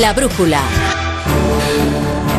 [0.00, 0.60] La brújula.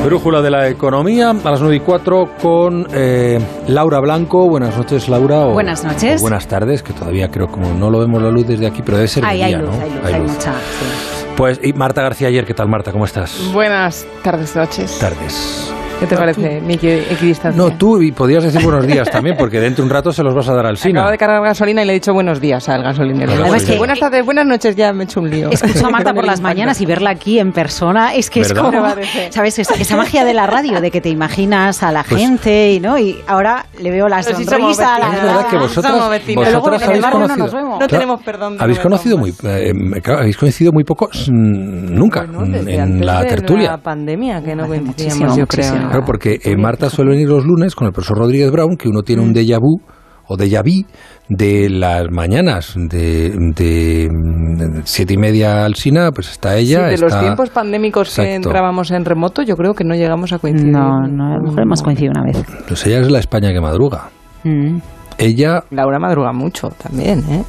[0.05, 4.49] Brújula de la economía a las 9 y 4 con eh, Laura Blanco.
[4.49, 5.41] Buenas noches, Laura.
[5.47, 6.19] o- Buenas noches.
[6.19, 8.97] o buenas tardes, que todavía creo como no lo vemos la luz desde aquí, pero
[8.97, 9.81] debe ser Hay, hay día, luz, ¿no?
[9.83, 10.53] hay luz, hay mucha.
[10.53, 11.25] sí.
[11.37, 12.91] Pues y Marta García ayer, ¿qué tal Marta?
[12.91, 13.39] ¿Cómo estás?
[13.53, 14.99] Buenas tardes, noches.
[14.99, 15.72] Tardes.
[16.03, 17.61] ¿Qué te parece, mi equi- equidistancia?
[17.61, 20.35] No, tú y podías decir buenos días también, porque dentro de un rato se los
[20.35, 20.99] vas a dar al Sina.
[20.99, 23.31] Acabo de cargar gasolina y le he dicho buenos días al gasolinero.
[23.31, 25.49] Además Además que- buenas tardes, buenas noches, ya me he hecho un lío.
[25.49, 28.63] Escucho a Marta por las mañanas y verla aquí en persona es que es ¿Verdad?
[28.71, 29.31] como, Me parece.
[29.31, 29.59] ¿sabes?
[29.59, 32.79] Esa, esa magia de la radio, de que te imaginas a la Pues- gente y
[32.81, 35.15] no y ahora le veo la Pero si sonrisa, somos la vecinos.
[35.15, 36.43] Es verdad que vosotras, Somos vecinos.
[36.43, 37.71] Pero luego vosotras el habéis barrio no conocido, nos vemos.
[37.71, 39.71] No Claro, tenemos perdón de habéis no conocido muy, eh,
[40.17, 43.71] habéis coincidido muy poco, mm, nunca, Bueno, en la tertulia.
[43.71, 45.73] la pandemia, que no coincidíamos, yo creo.
[45.93, 49.01] Claro, porque eh, Marta suele venir los lunes con el profesor Rodríguez Brown, que uno
[49.03, 49.81] tiene un déjà vu
[50.27, 50.85] o déjà vu
[51.29, 56.87] de las mañanas de, de, mm, siete y media al Sina, pues está Sí, ella.
[56.87, 60.71] de los tiempos pandémicos que entrábamos en remoto, yo creo que no llegamos a coincidir.
[60.71, 62.45] No, no, a lo mejor hemos coincidido una vez.
[62.67, 64.09] Pues ella es la España que madruga.
[64.43, 64.77] Mm.
[65.17, 67.43] Ella Laura madruga mucho también, ¿eh?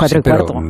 [0.00, 0.60] Cuatro Sí, y pero cuarto.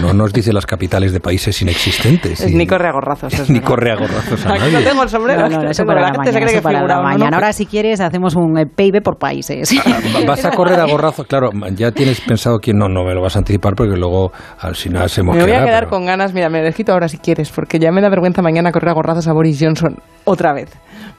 [0.00, 2.40] no, no nos dice las capitales de países inexistentes.
[2.40, 3.32] Es y- ni corre a gorrazos.
[3.32, 3.68] es ni verdad.
[3.68, 4.86] corre a gorrazos a Aquí no nadie.
[4.86, 5.48] tengo el sombrero.
[5.48, 6.46] No, no, eso para la la gente se mañana.
[6.46, 7.02] cree que para la ¿no?
[7.02, 7.36] mañana.
[7.36, 9.70] Ahora, si quieres, hacemos un eh, PIB por países.
[10.26, 13.36] Vas a correr a gorrazos, claro, ya tienes pensado quién no, no me lo vas
[13.36, 16.48] a anticipar porque luego al final se Me voy a quedar pero- con ganas, mira,
[16.48, 19.28] me lo quito ahora si quieres, porque ya me da vergüenza mañana correr a gorrazos
[19.28, 20.70] a Boris Johnson otra vez.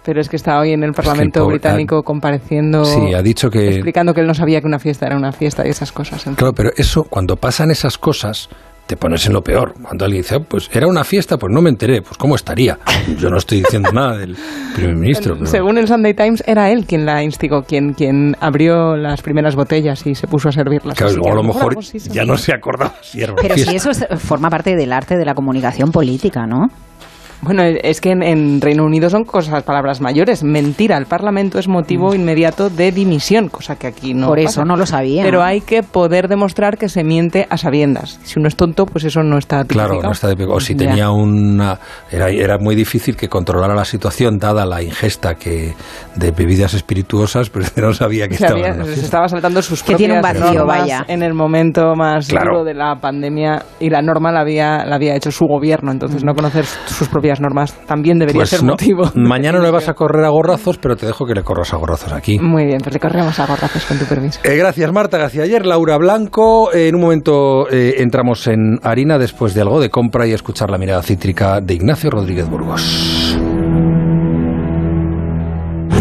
[0.03, 3.69] Pero es que está hoy en el Parlamento pobre- británico compareciendo, Sí, ha dicho que...
[3.69, 6.19] explicando que él no sabía que una fiesta era una fiesta y esas cosas.
[6.28, 6.36] en fin.
[6.36, 8.50] Claro, pero eso, cuando pasan esas cosas,
[8.88, 9.73] te pones en lo peor.
[9.81, 12.78] Cuando alguien dice, "Ah, pues era una fiesta, pues no me enteré, pues ¿cómo estaría?
[13.17, 14.38] Yo no estoy diciendo nada del
[14.75, 15.33] primer ministro.
[15.33, 19.56] pero- Según el Sunday Times, era él quien la instigó, quien, quien abrió las primeras
[19.56, 20.95] botellas y se puso a servirlas.
[20.95, 21.80] Claro, luego a lo mejor
[22.11, 23.72] ya no se acordaba si era una Pero fiesta.
[23.72, 26.67] si eso es- forma parte del arte de la comunicación política, ¿no?
[27.45, 30.43] Bueno, es que en, en Reino Unido son cosas, palabras mayores.
[30.43, 34.29] Mentira, el Parlamento es motivo inmediato de dimisión, cosa que aquí no Mm.
[34.29, 34.50] Por pasa.
[34.50, 35.23] eso no lo sabía.
[35.23, 38.19] Pero hay que poder demostrar que se miente a sabiendas.
[38.23, 40.03] Si uno es tonto, pues eso no está Claro, tipificado.
[40.09, 40.79] no está de O si Ya.
[40.88, 41.79] tenía una.
[42.11, 45.73] Era, era muy difícil que controlara la situación, dada la ingesta que
[46.16, 50.22] de bebidas espirituosas, pero no sabía que estaba se estaba saltando sus Que tiene un
[50.22, 51.05] propias vacío, normas vaya.
[51.07, 52.51] en el momento más Claro.
[52.59, 55.91] duro de la pandemia y la norma la había, la había hecho su gobierno.
[55.91, 59.12] Entonces, no conocer sus propias normas también debería Pues ser no, motivo.
[59.16, 61.78] mañana no le vas a correr a gorrazos, pero te dejo que le corras a
[61.78, 62.40] gorrazos aquí.
[62.40, 64.40] Muy bien, pues le corremos a gorrazos con tu permiso.
[64.44, 65.44] Eh, gracias, Marta García.
[65.44, 66.73] Ayer, Laura Blanco.
[66.73, 70.69] Eh, en un momento eh, entramos en harina después de algo de compra y escuchar
[70.69, 73.38] la mirada cítrica de Ignacio Rodríguez Burgos.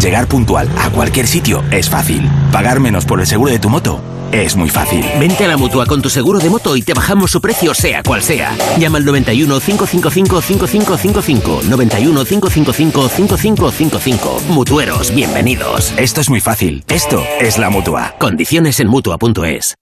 [0.01, 2.29] Llegar puntual a cualquier sitio es fácil.
[2.53, 4.01] Pagar menos por el seguro de tu moto
[4.43, 5.05] es muy fácil.
[5.19, 8.03] Vente a la mutua con tu seguro de moto y te bajamos su precio, sea
[8.03, 8.57] cual sea.
[8.79, 11.61] Llama al 91 555 5555.
[11.69, 14.41] 91 555 5555.
[14.49, 15.95] Mutueros, bienvenidos.
[15.97, 16.85] Esto es muy fácil.
[16.89, 18.15] Esto es la mutua.
[18.19, 19.75] Condiciones en mutua.es.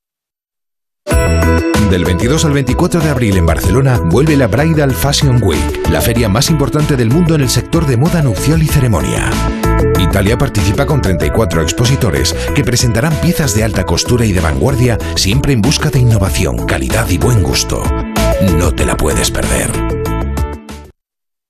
[1.91, 6.29] Del 22 al 24 de abril en Barcelona vuelve la Bridal Fashion Week, la feria
[6.29, 9.31] más importante del mundo en el sector de moda nupcial y ceremonia.
[10.13, 15.55] Italia participa con 34 expositores que presentarán piezas de alta costura y de vanguardia siempre
[15.55, 17.83] en busca de innovación, calidad y buen gusto.
[18.59, 19.71] No te la puedes perder.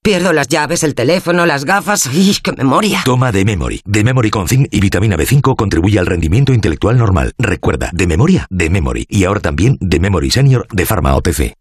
[0.00, 2.06] Pierdo las llaves, el teléfono, las gafas.
[2.06, 3.02] ¡Ay, qué memoria!
[3.04, 3.80] Toma de Memory.
[3.84, 7.32] De Memory con zinc y vitamina B5 contribuye al rendimiento intelectual normal.
[7.38, 9.06] Recuerda, de memoria, de Memory.
[9.08, 11.54] Y ahora también de Memory Senior de Pharma OTC.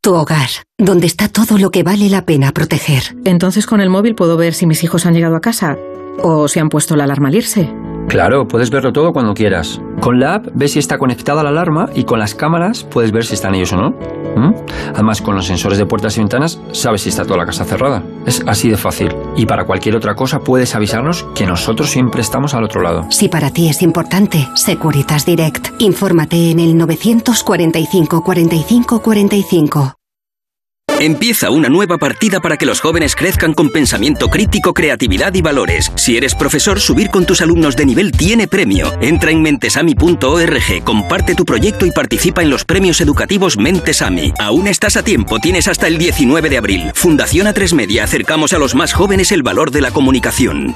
[0.00, 0.48] Tu hogar,
[0.78, 3.18] donde está todo lo que vale la pena proteger.
[3.26, 5.76] Entonces con el móvil puedo ver si mis hijos han llegado a casa
[6.22, 7.72] o si han puesto la alarma al irse.
[8.08, 9.80] Claro, puedes verlo todo cuando quieras.
[10.00, 13.26] Con la app ves si está conectada la alarma y con las cámaras puedes ver
[13.26, 13.90] si están ellos o no.
[13.90, 14.54] ¿Mm?
[14.94, 18.02] Además, con los sensores de puertas y ventanas sabes si está toda la casa cerrada.
[18.24, 19.14] Es así de fácil.
[19.36, 23.06] Y para cualquier otra cosa puedes avisarnos que nosotros siempre estamos al otro lado.
[23.10, 25.68] Si para ti es importante, Securitas Direct.
[25.78, 29.94] Infórmate en el 945 45 45.
[31.00, 35.92] Empieza una nueva partida para que los jóvenes crezcan con pensamiento crítico, creatividad y valores.
[35.94, 38.92] Si eres profesor, subir con tus alumnos de nivel tiene premio.
[39.00, 44.32] Entra en mentesami.org, comparte tu proyecto y participa en los premios educativos Mentesami.
[44.40, 46.90] Aún estás a tiempo, tienes hasta el 19 de abril.
[46.94, 50.74] Fundación A3 Media, acercamos a los más jóvenes el valor de la comunicación.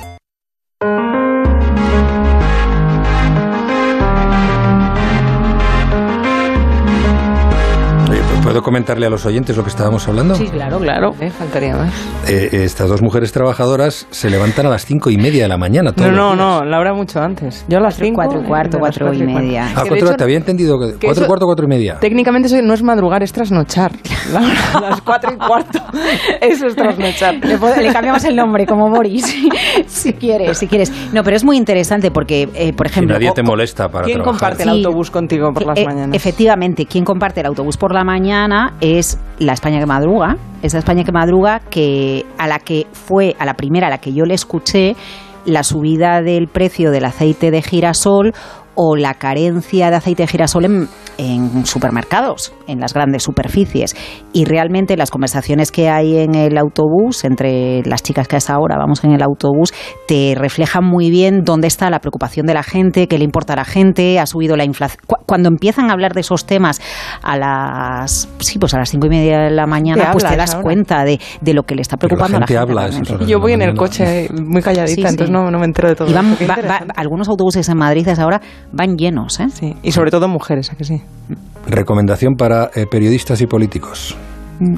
[8.42, 10.34] ¿Puedo comentarle a los oyentes lo que estábamos hablando?
[10.34, 11.14] Sí, claro, claro.
[11.20, 11.92] Eh, faltaría más.
[12.28, 15.92] Eh, estas dos mujeres trabajadoras se levantan a las cinco y media de la mañana.
[15.92, 16.60] todos No, los no, días.
[16.62, 17.64] no, Laura mucho antes.
[17.68, 18.14] Yo a las 5.
[18.16, 19.68] Cuatro y cuarto, cuatro y media.
[19.76, 21.98] Ah, cuatro, te había entendido que, que cuatro y eso- cuarto, cuatro y media.
[22.00, 23.92] Técnicamente eso no es madrugar, es trasnochar.
[24.32, 25.78] Laura, a las 4 y cuarto.
[26.40, 27.34] Eso es trasnochar.
[27.44, 29.24] Le, cambiamos el nombre, como Boris,
[29.86, 30.92] si quieres, si quieres.
[31.12, 33.14] No, pero es muy interesante porque, eh, por ejemplo...
[33.14, 34.40] nadie o- te molesta para ¿Quién trabajar.
[34.50, 36.16] comparte el autobús contigo por las Eh, mañanas?
[36.16, 38.31] Efectivamente, quien comparte el autobús por la mañana
[38.80, 43.44] es la España que madruga, esa España que madruga que a la que fue a
[43.44, 44.96] la primera a la que yo le escuché
[45.44, 48.32] la subida del precio del aceite de girasol
[48.74, 50.88] o la carencia de aceite de girasol en,
[51.18, 53.94] en supermercados, en las grandes superficies.
[54.32, 58.76] Y realmente las conversaciones que hay en el autobús, entre las chicas que hasta ahora
[58.78, 59.72] vamos en el autobús,
[60.08, 63.56] te reflejan muy bien dónde está la preocupación de la gente, qué le importa a
[63.56, 65.02] la gente, ha subido la inflación.
[65.06, 66.80] Cu- Cuando empiezan a hablar de esos temas
[67.22, 70.36] a las sí, pues a las cinco y media de la mañana, Te pues te
[70.36, 70.62] das ahora.
[70.62, 73.12] cuenta de, de lo que le está Pero la preocupando gente a la gente.
[73.12, 73.26] habla.
[73.26, 75.08] Yo voy en el coche muy calladita, Sí, sí.
[75.08, 76.08] entonces no, no me entero de todo.
[76.10, 78.40] Y van- va- va- algunos autobuses en Madrid a esa hora
[78.72, 79.48] van llenos, ¿eh?
[79.52, 81.02] Sí, y sobre todo mujeres, ¿a que sí?
[81.66, 84.16] Recomendación para eh, periodistas y políticos.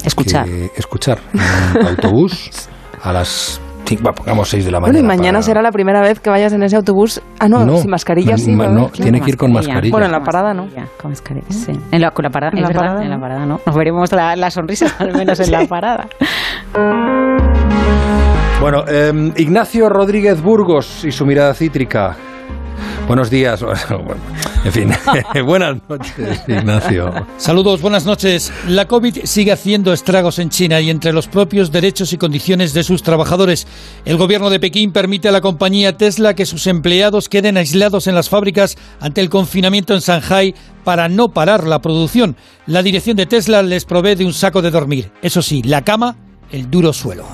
[0.05, 0.47] Escuchar.
[0.47, 2.69] Que escuchar en un autobús
[3.03, 5.15] a las cinco, bueno, pongamos 6 de la Bueno, mañana.
[5.15, 7.21] y mañana para- será la primera vez que vayas en ese autobús.
[7.39, 8.51] Ah, no, No, sin mascarilla ma- sí.
[8.53, 9.91] ma- no, tiene que ir con mascarilla.
[9.93, 10.67] Bueno, en la parada no.
[10.69, 11.73] Ya, con mascarilla, sí.
[11.93, 13.21] En la, con la parada, En es la verdad, parada, en la ¿no?
[13.21, 13.61] parada no.
[13.67, 16.07] Nos veremos la, la sonrisa al menos en la parada.
[18.61, 22.17] Bueno, eh, Ignacio Rodríguez Burgos y su mirada cítrica.
[23.07, 23.65] Buenos días.
[24.65, 24.91] En fin,
[25.45, 27.13] buenas noches, Ignacio.
[27.37, 28.51] Saludos, buenas noches.
[28.67, 32.83] La COVID sigue haciendo estragos en China y entre los propios derechos y condiciones de
[32.83, 33.67] sus trabajadores.
[34.07, 38.15] El gobierno de Pekín permite a la compañía Tesla que sus empleados queden aislados en
[38.15, 42.37] las fábricas ante el confinamiento en Shanghai para no parar la producción.
[42.67, 45.13] La dirección de Tesla les provee de un saco de dormir.
[45.21, 46.17] Eso sí, la cama,
[46.51, 47.27] el duro suelo.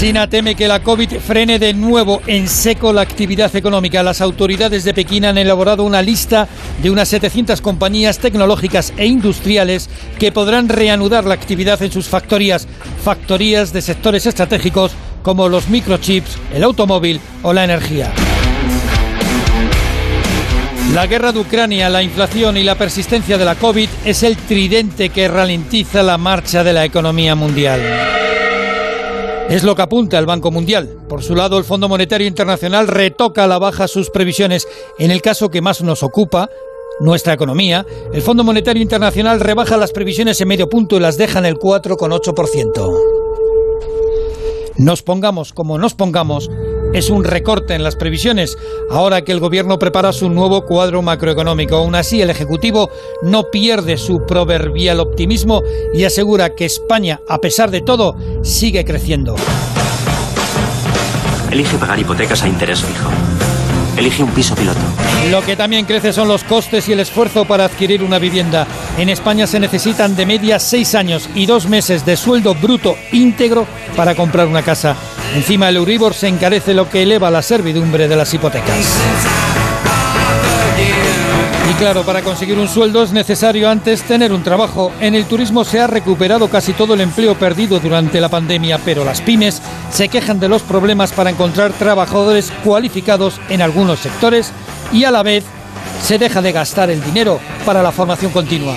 [0.00, 4.02] China teme que la COVID frene de nuevo en seco la actividad económica.
[4.02, 6.48] Las autoridades de Pekín han elaborado una lista
[6.82, 12.66] de unas 700 compañías tecnológicas e industriales que podrán reanudar la actividad en sus factorías,
[13.04, 14.92] factorías de sectores estratégicos
[15.22, 18.10] como los microchips, el automóvil o la energía.
[20.94, 25.10] La guerra de Ucrania, la inflación y la persistencia de la COVID es el tridente
[25.10, 28.19] que ralentiza la marcha de la economía mundial.
[29.50, 30.88] Es lo que apunta el Banco Mundial.
[31.08, 34.68] Por su lado, el Fondo Monetario Internacional retoca a la baja sus previsiones.
[34.96, 36.48] En el caso que más nos ocupa,
[37.00, 41.40] nuestra economía, el Fondo Monetario Internacional rebaja las previsiones en medio punto y las deja
[41.40, 42.96] en el 4,8%.
[44.76, 46.48] Nos pongamos como nos pongamos,
[46.92, 48.58] es un recorte en las previsiones,
[48.90, 51.76] ahora que el Gobierno prepara su nuevo cuadro macroeconómico.
[51.76, 52.90] Aún así, el Ejecutivo
[53.22, 55.62] no pierde su proverbial optimismo
[55.94, 59.36] y asegura que España, a pesar de todo, sigue creciendo.
[61.50, 63.10] Elige pagar hipotecas a interés fijo.
[64.00, 64.80] Elige un piso piloto.
[65.30, 68.66] Lo que también crece son los costes y el esfuerzo para adquirir una vivienda.
[68.96, 73.66] En España se necesitan de media seis años y dos meses de sueldo bruto íntegro
[73.94, 74.96] para comprar una casa.
[75.34, 78.74] Encima el Euribor se encarece lo que eleva la servidumbre de las hipotecas.
[81.70, 84.92] Y claro, para conseguir un sueldo es necesario antes tener un trabajo.
[85.00, 89.04] En el turismo se ha recuperado casi todo el empleo perdido durante la pandemia, pero
[89.04, 94.52] las pymes se quejan de los problemas para encontrar trabajadores cualificados en algunos sectores
[94.92, 95.44] y a la vez
[96.02, 98.74] se deja de gastar el dinero para la formación continua.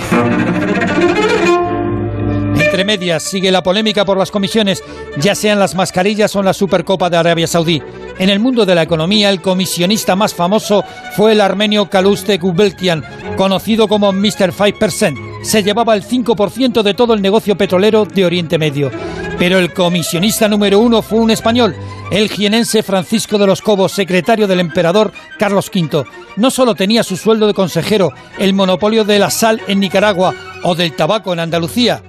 [2.56, 4.82] Entre medias sigue la polémica por las comisiones,
[5.16, 7.80] ya sean las mascarillas o la Supercopa de Arabia Saudí.
[8.18, 10.84] En el mundo de la economía, el comisionista más famoso
[11.16, 13.04] fue el armenio Kaluste Gubelkian,
[13.36, 14.52] conocido como Mr.
[14.52, 15.44] 5%.
[15.44, 18.90] Se llevaba el 5% de todo el negocio petrolero de Oriente Medio.
[19.38, 21.74] Pero el comisionista número uno fue un español,
[22.10, 26.04] el jienense Francisco de los Cobos, secretario del emperador Carlos V.
[26.36, 30.74] No solo tenía su sueldo de consejero, el monopolio de la sal en Nicaragua o
[30.74, 32.02] del tabaco en Andalucía,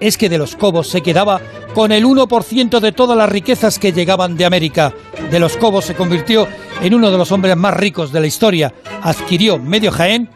[0.00, 1.40] es que de los Cobos se quedaba
[1.74, 4.92] con el 1% de todas las riquezas que llegaban de América.
[5.30, 6.46] De los Cobos se convirtió
[6.82, 8.74] en uno de los hombres más ricos de la historia.
[9.02, 10.30] Adquirió medio Jaén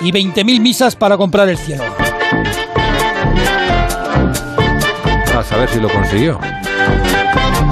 [0.00, 1.84] y 20.000 misas para comprar el cielo.
[5.48, 6.38] Saber si lo consiguió.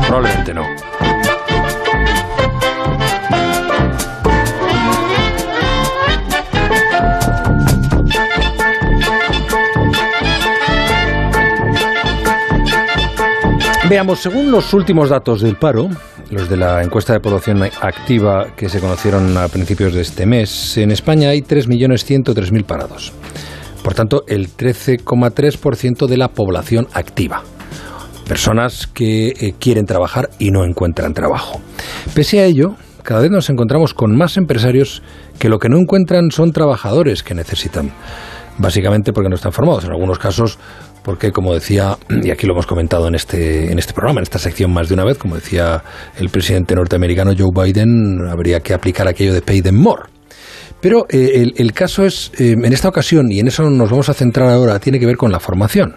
[0.06, 0.62] Probablemente no.
[13.88, 15.88] Veamos, según los últimos datos del paro,
[16.30, 20.76] los de la encuesta de población activa que se conocieron a principios de este mes,
[20.78, 23.12] en España hay 3.103.000 parados.
[23.84, 27.44] Por tanto, el 13,3% de la población activa.
[28.26, 31.60] Personas que eh, quieren trabajar y no encuentran trabajo.
[32.14, 35.02] Pese a ello, cada vez nos encontramos con más empresarios
[35.38, 37.92] que lo que no encuentran son trabajadores que necesitan.
[38.58, 39.84] Básicamente porque no están formados.
[39.84, 40.58] En algunos casos
[41.06, 44.40] porque como decía, y aquí lo hemos comentado en este, en este programa, en esta
[44.40, 45.84] sección más de una vez, como decía
[46.18, 50.02] el presidente norteamericano Joe Biden, habría que aplicar aquello de pay them more.
[50.80, 54.14] Pero eh, el, caso es, eh, en esta ocasión, y en eso nos vamos a
[54.14, 55.94] centrar ahora, tiene que ver con la formación.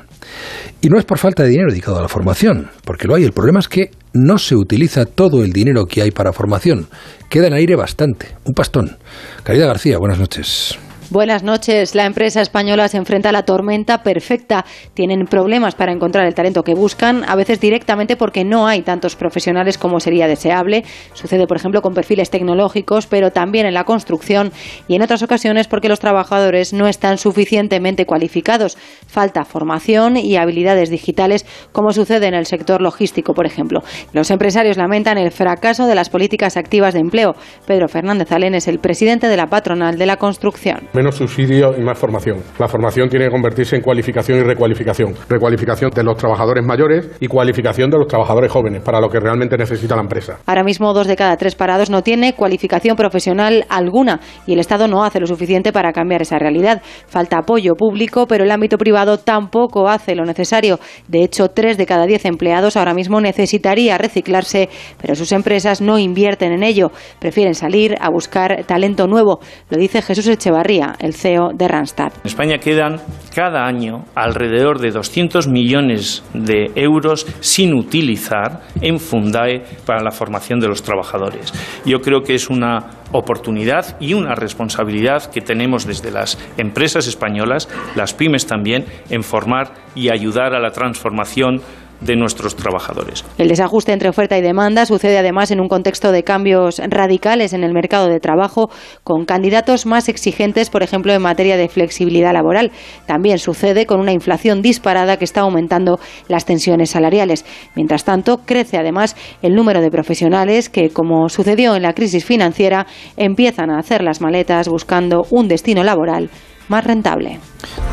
[0.81, 3.23] Y no es por falta de dinero dedicado a la formación, porque lo hay.
[3.23, 6.87] El problema es que no se utiliza todo el dinero que hay para formación.
[7.29, 8.35] Queda en aire bastante.
[8.45, 8.97] Un pastón.
[9.43, 10.79] Caridad García, buenas noches.
[11.11, 11.95] Buenas noches.
[11.95, 14.63] La empresa española se enfrenta a la tormenta perfecta.
[14.93, 19.15] Tienen problemas para encontrar el talento que buscan, a veces directamente porque no hay tantos
[19.15, 20.83] profesionales como sería deseable.
[21.13, 24.51] Sucede, por ejemplo, con perfiles tecnológicos, pero también en la construcción
[24.87, 28.77] y en otras ocasiones porque los trabajadores no están suficientemente cualificados.
[29.07, 33.81] Falta formación y habilidades digitales, como sucede en el sector logístico, por ejemplo.
[34.13, 37.35] Los empresarios lamentan el fracaso de las políticas activas de empleo.
[37.65, 41.81] Pedro Fernández Alén es el presidente de la patronal de la construcción menos subsidio y
[41.81, 42.43] más formación.
[42.57, 45.13] La formación tiene que convertirse en cualificación y recualificación.
[45.29, 49.55] Recualificación de los trabajadores mayores y cualificación de los trabajadores jóvenes, para lo que realmente
[49.57, 50.39] necesita la empresa.
[50.45, 54.89] Ahora mismo dos de cada tres parados no tiene cualificación profesional alguna y el Estado
[54.89, 56.81] no hace lo suficiente para cambiar esa realidad.
[57.07, 60.79] Falta apoyo público, pero el ámbito privado tampoco hace lo necesario.
[61.07, 64.67] De hecho, tres de cada diez empleados ahora mismo necesitaría reciclarse,
[65.01, 66.91] pero sus empresas no invierten en ello.
[67.19, 69.39] Prefieren salir a buscar talento nuevo.
[69.69, 72.13] Lo dice Jesús Echevarría, el CEO de Randstad.
[72.23, 73.01] En España quedan
[73.33, 80.59] cada año alrededor de 200 millones de euros sin utilizar en Fundae para la formación
[80.59, 81.53] de los trabajadores.
[81.85, 87.69] Yo creo que es una oportunidad y una responsabilidad que tenemos desde las empresas españolas,
[87.95, 91.61] las pymes también, en formar y ayudar a la transformación
[92.01, 93.25] de nuestros trabajadores.
[93.37, 97.63] El desajuste entre oferta y demanda sucede además en un contexto de cambios radicales en
[97.63, 98.69] el mercado de trabajo,
[99.03, 102.71] con candidatos más exigentes, por ejemplo, en materia de flexibilidad laboral.
[103.05, 107.45] También sucede con una inflación disparada que está aumentando las tensiones salariales.
[107.75, 112.87] Mientras tanto, crece además el número de profesionales que, como sucedió en la crisis financiera,
[113.17, 116.29] empiezan a hacer las maletas buscando un destino laboral
[116.69, 117.39] más rentable.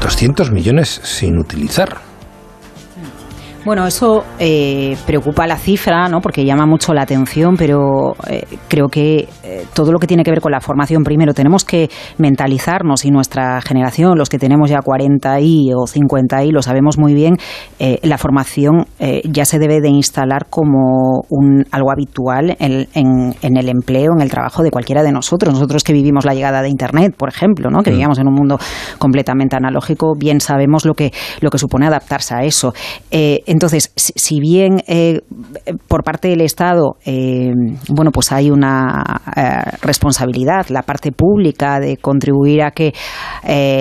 [0.03, 2.16] 200 millones sin utilizar.
[3.67, 6.21] Bueno, eso eh, preocupa la cifra, ¿no?
[6.21, 10.31] Porque llama mucho la atención, pero eh, creo que eh, todo lo que tiene que
[10.31, 14.79] ver con la formación, primero tenemos que mentalizarnos y nuestra generación, los que tenemos ya
[14.79, 17.39] 40 y o 50 y, lo sabemos muy bien,
[18.03, 18.87] la formación
[19.25, 24.31] ya se debe de instalar como un algo habitual en, en, el empleo, en el
[24.31, 25.53] trabajo de cualquiera de nosotros.
[25.53, 27.83] Nosotros que vivimos la llegada de Internet, por ejemplo, ¿no?
[27.83, 27.95] Que mm.
[27.95, 28.61] vivíamos en un mundo
[28.99, 32.73] completamente analógico, bien sabemos lo que lo que supone adaptarse a eso.
[33.57, 35.23] Entonces, si bien eh,
[35.89, 37.55] por parte del Estado, eh,
[37.89, 42.93] bueno, pues hay una eh, responsabilidad, la parte pública de contribuir a que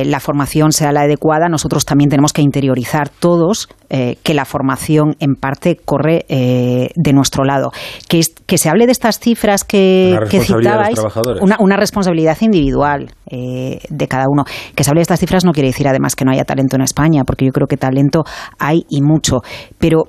[0.05, 5.36] la formación sea la adecuada, nosotros también tenemos que interiorizar todos que la formación en
[5.36, 7.72] parte corre de nuestro lado.
[8.08, 11.00] Que, que se hable de estas cifras que, que citabais,
[11.41, 14.44] una, una, responsabilidad individual de cada uno.
[14.75, 16.84] Que se hable de estas cifras no quiere decir además que no haya talento en
[16.84, 18.24] España, porque yo creo que talento
[18.60, 19.41] hay y mucho.
[19.79, 20.05] Pero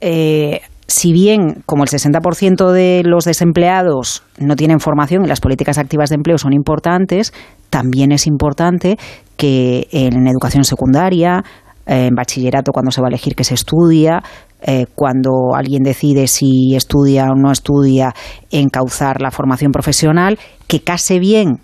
[0.00, 5.78] eh, si bien como el 60% de los desempleados no tienen formación y las políticas
[5.78, 7.32] activas de empleo son importantes,
[7.70, 8.98] también es importante
[9.36, 11.42] que en educación secundaria,
[11.86, 14.22] en bachillerato cuando se va a elegir que se estudia,
[14.62, 18.14] eh, cuando alguien decide si estudia o no estudia,
[18.50, 21.60] encauzar la formación profesional, que case bien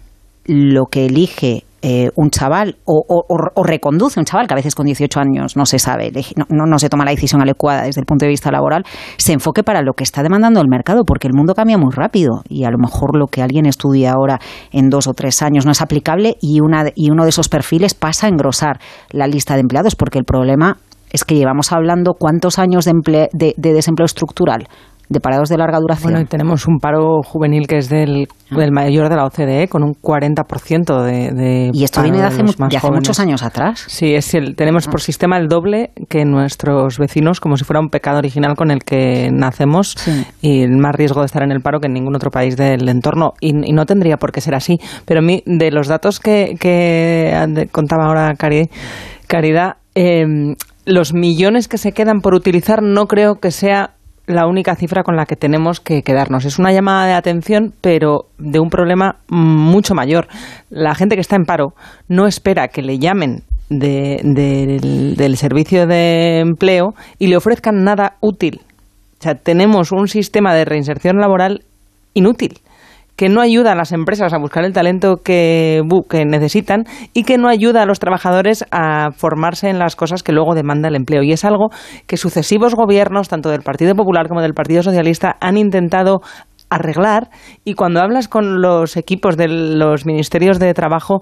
[0.50, 3.04] lo que elige eh, un chaval o,
[3.64, 6.10] reconduce un chaval que a veces con 18 años no se sabe,
[6.48, 8.84] no, no, se toma la decisión adecuada desde el punto de vista laboral,
[9.16, 12.42] se enfoque para lo que está demandando el mercado, porque el mundo cambia muy rápido
[12.48, 14.40] y a lo mejor lo que alguien estudia ahora
[14.72, 17.94] en dos o tres años no es aplicable y, una, y uno de esos perfiles
[17.94, 18.80] pasa a engrosar
[19.10, 20.78] la lista de empleados, porque el problema
[21.12, 24.66] es que llevamos hablando cuántos años de, de desempleo estructural
[25.10, 26.12] de parados de larga duración.
[26.12, 28.70] Bueno, y tenemos un paro juvenil que es del, ah.
[28.70, 33.18] mayor de la OCDE, con un 40% de, de Y esto viene de hace, muchos
[33.18, 33.84] años atrás.
[33.88, 37.88] Sí, es el, tenemos por sistema el doble que nuestros vecinos, como si fuera un
[37.88, 39.96] pecado original con el que nacemos
[40.40, 42.88] y el más riesgo de estar en el paro que en ningún otro país del
[42.88, 43.32] entorno.
[43.40, 44.78] Y, no tendría por qué ser así.
[45.06, 48.34] Pero a mí, de los datos que, que contaba ahora
[49.26, 53.94] Caridad, eh, los millones que se quedan por utilizar no creo que sea
[54.30, 56.44] la única cifra con la que tenemos que quedarnos.
[56.44, 60.28] Es una llamada de atención, pero de un problema mucho mayor.
[60.70, 61.74] La gente que está en paro
[62.08, 68.60] no espera que le llamen del servicio de empleo y le ofrezcan nada útil.
[69.18, 71.62] O sea, tenemos un sistema de reinserción laboral
[72.14, 72.60] inútil
[73.20, 77.36] que no ayuda a las empresas a buscar el talento que, que, necesitan y que
[77.36, 81.22] no ayuda a los trabajadores a formarse en las cosas que luego demanda el empleo.
[81.22, 81.68] Y es algo
[82.06, 86.22] que sucesivos gobiernos, tanto del Partido Popular como del Partido Socialista, han intentado
[86.70, 87.28] arreglar
[87.62, 91.20] y cuando hablas con los equipos de los ministerios de trabajo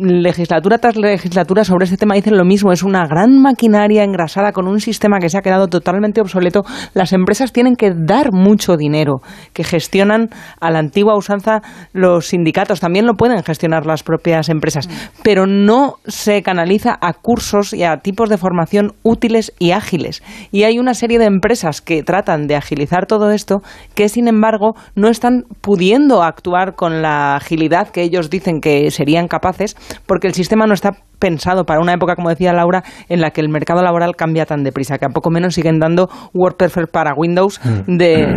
[0.00, 2.72] legislatura tras legislatura sobre este tema dicen lo mismo.
[2.72, 6.62] Es una gran maquinaria engrasada con un sistema que se ha quedado totalmente obsoleto.
[6.94, 9.20] Las empresas tienen que dar mucho dinero,
[9.52, 10.30] que gestionan
[10.60, 11.60] a la antigua usanza
[11.92, 12.80] los sindicatos.
[12.80, 14.88] También lo pueden gestionar las propias empresas,
[15.22, 20.22] pero no se canaliza a cursos y a tipos de formación útiles y ágiles.
[20.50, 23.62] Y hay una serie de empresas que tratan de agilizar todo esto
[23.94, 29.28] que, sin embargo, no están pudiendo actuar con la agilidad que ellos dicen que serían
[29.28, 33.30] capaces porque el sistema no está pensado para una época, como decía Laura, en la
[33.30, 37.14] que el mercado laboral cambia tan deprisa, que a poco menos siguen dando WordPerfect para
[37.14, 37.96] Windows Mm.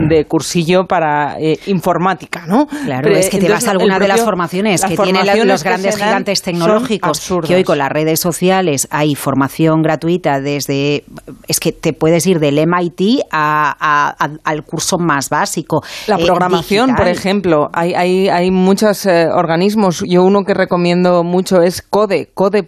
[0.10, 2.68] de, cursillo para eh, informática, ¿no?
[2.68, 6.42] Claro, es que te vas a alguna de las formaciones que tienen los grandes gigantes
[6.42, 11.04] tecnológicos, que hoy con las redes sociales hay formación gratuita desde,
[11.48, 15.84] es que te puedes ir del MIT al curso más básico.
[16.08, 21.24] La eh, programación, por ejemplo, hay, hay, hay muchos eh, organismos, yo uno que recomiendo
[21.24, 22.64] mucho es Code, Code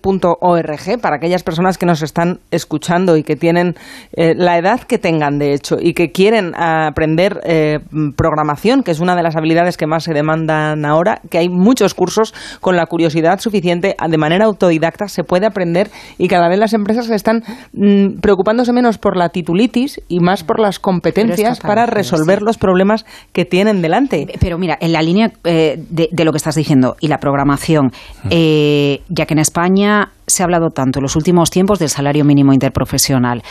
[1.02, 3.76] para aquellas personas que nos están escuchando y que tienen
[4.14, 7.80] eh, la edad que tengan, de hecho, y que quieren aprender eh,
[8.16, 11.96] programación, que es una de las habilidades que más se demandan ahora, que hay muchos
[11.96, 16.74] cursos con la curiosidad suficiente, de manera autodidacta se puede aprender y cada vez las
[16.74, 17.44] empresas están
[17.74, 23.06] mm, preocupándose menos por la titulitis y más por las competencias para resolver los problemas
[23.34, 24.28] que tienen delante.
[24.40, 27.92] Pero mira, en la línea eh, de, lo que estás diciendo y la programación,
[28.24, 29.95] ya que en España
[30.27, 33.44] se ha hablado tanto en los últimos tiempos del salario mínimo interprofesional.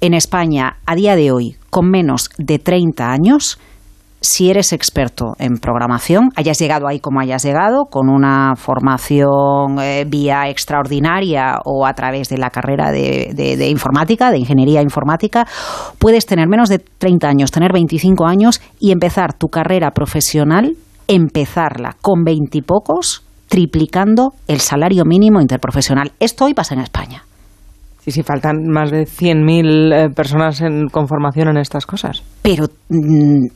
[0.00, 3.58] En España, a día de hoy, con menos de 30 años,
[4.22, 10.04] si eres experto en programación, hayas llegado ahí como hayas llegado, con una formación eh,
[10.06, 15.46] vía extraordinaria o a través de la carrera de, informática, de ingeniería informática,
[15.98, 20.76] puedes tener menos de 30 años, tener 25 años y empezar tu carrera profesional,
[21.08, 23.21] empezarla con veintipocos
[23.52, 26.12] triplicando el salario mínimo interprofesional.
[26.20, 27.22] Esto hoy pasa en España.
[28.02, 32.22] Sí, sí, faltan más de 100.000 eh, personas en, con formación en estas cosas.
[32.40, 33.48] Pero mm,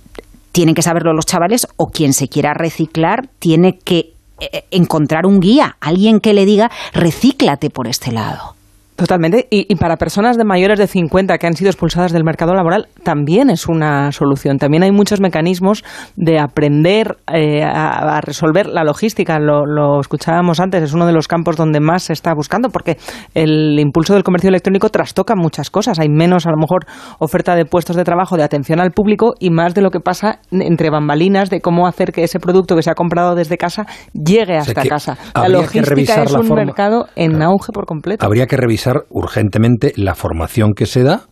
[0.53, 5.41] tienen que saberlo los chavales o quien se quiera reciclar tiene que eh, encontrar un
[5.41, 8.56] guía, alguien que le diga recíclate por este lado.
[8.97, 9.47] Totalmente.
[9.51, 13.51] Y, para personas de mayores de 50 que han sido expulsadas del mercado laboral también
[13.51, 14.57] es una solución.
[14.57, 15.85] También hay muchos mecanismos
[16.17, 19.39] de aprender eh, a, resolver la logística.
[19.39, 22.97] Lo, escuchábamos antes, es uno de los campos donde más se está buscando porque
[23.35, 25.99] el impulso del comercio electrónico trastoca muchas cosas.
[25.99, 26.87] Hay menos, a lo mejor,
[27.19, 30.41] oferta de puestos de trabajo, de atención al público y más de lo que pasa
[30.51, 34.57] entre bambalinas de cómo hacer que ese producto que se ha comprado desde casa llegue
[34.57, 35.19] hasta casa.
[35.35, 38.25] La logística es un mercado en auge por completo.
[38.25, 41.29] Habría que revisar urgentemente la formación que se da.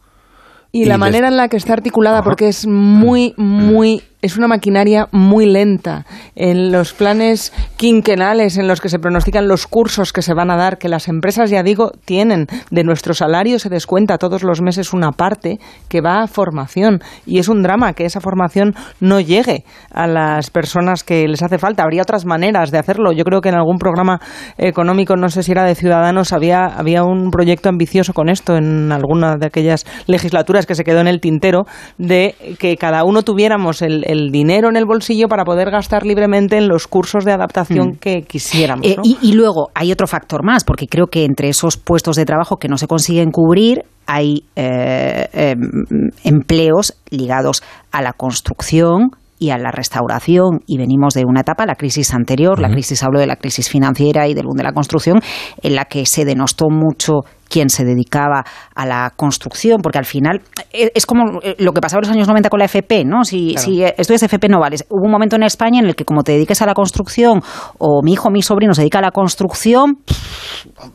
[0.72, 5.06] Y, la manera en la que está articulada, porque es muy, muy es una maquinaria
[5.12, 6.06] muy lenta.
[6.34, 10.56] En los planes quinquenales en los que se pronostican los cursos que se van a
[10.56, 14.94] dar, que las empresas, ya digo, tienen de nuestro salario, se descuenta todos los meses
[14.94, 15.58] una parte
[15.90, 17.00] que va a formación.
[17.26, 21.58] Y es un drama que esa formación no llegue a las personas que les hace
[21.58, 21.82] falta.
[21.82, 23.12] Habría otras maneras de hacerlo.
[23.12, 24.22] Yo creo que en algún programa
[24.56, 28.90] económico, no sé si era de Ciudadanos, había, había un proyecto ambicioso con esto en
[28.90, 31.66] alguna de aquellas legislaturas que se quedó en el tintero,
[31.98, 36.56] de que cada uno tuviéramos el el dinero en el bolsillo para poder gastar libremente
[36.56, 37.96] en los cursos de adaptación mm.
[37.96, 38.86] que quisiéramos.
[38.86, 42.56] Eh, y, luego hay otro factor más, porque creo que entre esos puestos de trabajo
[42.56, 49.58] que no se consiguen cubrir hay eh, em, empleos ligados a la construcción, y a
[49.58, 53.36] la restauración y venimos de una etapa, la crisis anterior, la crisis hablo de la
[53.36, 55.20] crisis financiera y del boom de la construcción,
[55.62, 58.44] en la que se denostó mucho quien se dedicaba
[58.74, 60.42] a la construcción, porque al final
[60.72, 63.24] eh, es como eh, lo que pasaba en los años 90 con la FP, ¿no?
[63.24, 64.84] Si, si estudias FP no vales.
[64.88, 67.42] Hubo un momento en España en el que como te dediques a la construcción
[67.78, 69.98] o mi hijo, mi sobrino se dedica a la construcción,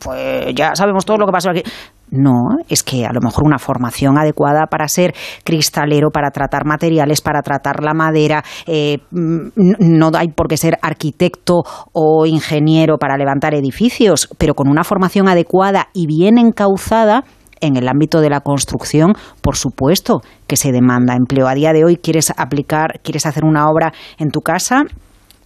[0.04, 1.62] pues ya sabemos todo lo que pasó aquí.
[2.10, 7.20] No, es que a lo mejor una formación adecuada para ser cristalero, para tratar materiales,
[7.20, 13.54] para tratar la madera, eh, no hay por qué ser arquitecto o ingeniero para levantar
[13.54, 17.24] edificios, pero con una formación adecuada y bien encauzada,
[17.60, 21.46] en el ámbito de la construcción, por supuesto que se demanda empleo.
[21.46, 24.84] A día de hoy quieres aplicar, quieres hacer una obra en tu casa,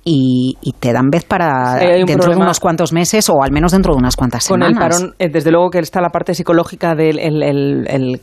[0.04, 3.98] y, te dan vez para dentro de unos cuantos meses o al menos dentro de
[3.98, 4.74] unas cuantas semanas.
[4.74, 8.20] Con el parón, eh, desde luego que está la parte psicológica del el,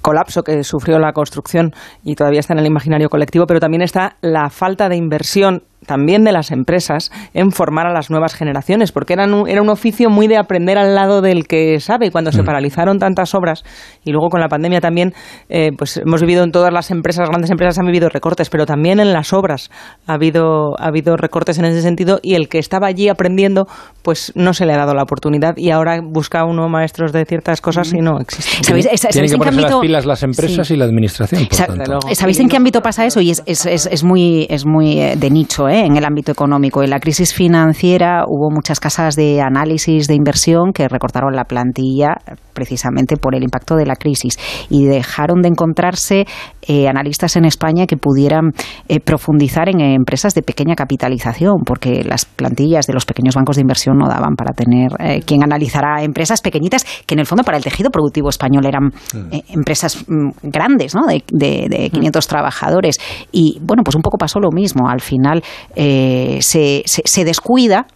[0.00, 1.72] colapso que sufrió la construcción
[2.04, 6.22] y todavía está en el imaginario colectivo, pero también está la falta de inversión también
[6.22, 10.10] de las empresas en formar a las nuevas generaciones, porque era un, era un oficio
[10.10, 12.12] muy de aprender al lado del que sabe.
[12.12, 12.44] Cuando se mm.
[12.44, 13.64] paralizaron tantas obras
[14.04, 15.14] y luego con la pandemia también,
[15.48, 18.66] eh, pues hemos vivido en todas las empresas, las grandes empresas han vivido recortes, pero
[18.66, 19.70] también en las obras
[20.06, 23.66] ha habido, ha habido recortes en ese sentido y el que estaba allí aprendiendo,
[24.02, 27.62] pues no se le ha dado la oportunidad y ahora busca uno maestros de ciertas
[27.62, 28.62] cosas y no existe.
[28.62, 31.48] ¿Sabéis, Tienen que ponerse las pilas las empresas y la administración.
[32.12, 33.22] ¿Sabéis en qué ámbito pasa eso?
[33.22, 35.77] Y es, es, es, es muy, es muy eh, de nicho, ¿eh?
[35.86, 36.82] En el ámbito económico.
[36.82, 42.16] En la crisis financiera hubo muchas casas de análisis de inversión que recortaron la plantilla
[42.58, 44.36] precisamente por el impacto de la crisis
[44.68, 46.26] y dejaron de encontrarse
[46.66, 48.50] eh, analistas en España que pudieran
[48.88, 53.62] eh, profundizar en empresas de pequeña capitalización, porque las plantillas de los pequeños bancos de
[53.62, 54.88] inversión no daban para tener
[55.24, 58.90] quien analizara empresas pequeñitas que en el fondo para el tejido productivo español eran
[59.48, 61.06] empresas mm, grandes, ¿no?
[61.06, 62.28] de, de, 500 mm.
[62.28, 62.98] trabajadores.
[63.30, 64.88] Y bueno, pues un poco pasó lo mismo.
[64.88, 65.42] Al final
[65.74, 67.86] eh, se, se, descuida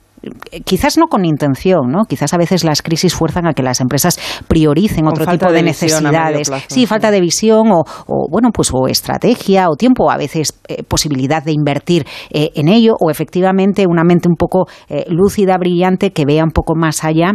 [0.65, 2.05] quizás no con intención, ¿no?
[2.05, 6.51] Quizás a veces las crisis fuerzan a que las empresas prioricen otro tipo de, necesidades.
[6.69, 7.85] sí, falta de visión o,
[8.31, 12.95] bueno, pues o estrategia o tiempo, a veces eh, posibilidad de invertir eh, en ello
[13.01, 14.67] o efectivamente una mente un poco
[15.09, 17.33] lúcida, brillante que vea un poco más allá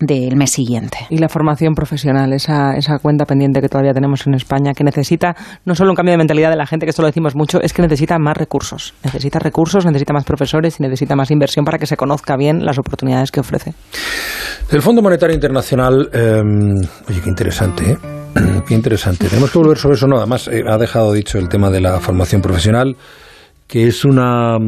[0.00, 0.98] del mes siguiente.
[1.10, 5.36] Y la formación profesional, esa, esa cuenta pendiente que todavía tenemos en España, que necesita
[5.64, 7.72] no solo un cambio de mentalidad de la gente, que esto lo decimos mucho, es
[7.72, 8.94] que necesita más recursos.
[9.04, 12.78] Necesita recursos, necesita más profesores y necesita más inversión para que se conozca bien las
[12.78, 13.74] oportunidades que ofrece.
[14.70, 16.76] El Fondo Monetario Internacional, em,
[17.08, 17.98] oye, qué interesante, ¿eh?
[18.66, 19.28] Qué interesante.
[19.28, 22.00] Tenemos que volver sobre eso, no, además eh, ha dejado dicho el tema de la
[22.00, 22.96] formación profesional,
[23.68, 24.58] que es una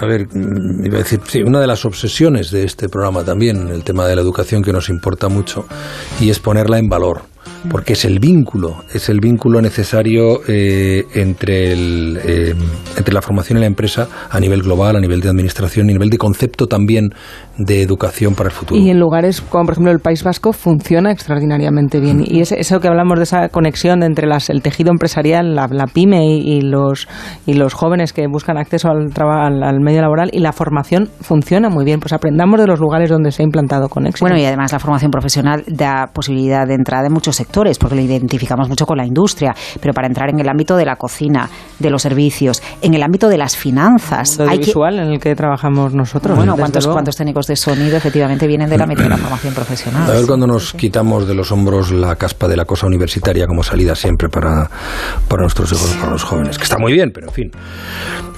[0.00, 3.68] a ver, mm, iba a decir, sí, una de las obsesiones de este programa también,
[3.68, 5.66] el tema de la educación que nos importa mucho,
[6.20, 7.22] y es ponerla en valor
[7.70, 12.54] porque es el vínculo, es el vínculo necesario eh, entre, el, eh,
[12.96, 16.10] entre la formación y la empresa a nivel global, a nivel de administración, a nivel
[16.10, 17.10] de concepto también
[17.56, 18.80] de educación para el futuro.
[18.80, 22.22] Y en lugares como por ejemplo el País Vasco funciona extraordinariamente bien.
[22.26, 26.26] Y es eso que hablamos de esa conexión entre las, el tejido empresarial, la, pyme
[26.26, 27.08] y, los,
[27.46, 31.68] y los jóvenes que buscan acceso al, al, al, medio laboral y la formación funciona
[31.68, 32.00] muy bien.
[32.00, 34.24] Pues aprendamos de los lugares donde se ha implantado con éxito.
[34.24, 38.00] Bueno, y además la formación profesional da posibilidad de entrada en muchos sectores porque lo
[38.00, 41.90] identificamos mucho con la industria, pero para entrar en el ámbito de la cocina, de
[41.90, 44.38] los servicios, en el ámbito de las finanzas.
[44.40, 46.36] El visual en el que trabajamos nosotros.
[46.36, 50.10] Bueno, ¿cuántos, ¿cuántos técnicos de sonido efectivamente vienen del ámbito de la formación profesional?
[50.10, 53.62] A ver cuando nos quitamos de los hombros la caspa de la cosa universitaria como
[53.62, 54.68] salida siempre para,
[55.28, 57.50] para nuestros hijos, para los jóvenes, que está muy bien, pero en fin.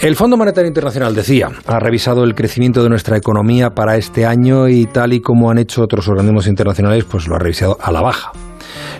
[0.00, 4.68] El Fondo Monetario Internacional decía, ha revisado el crecimiento de nuestra economía para este año
[4.68, 8.02] y tal y como han hecho otros organismos internacionales, pues lo ha revisado a la
[8.02, 8.32] baja.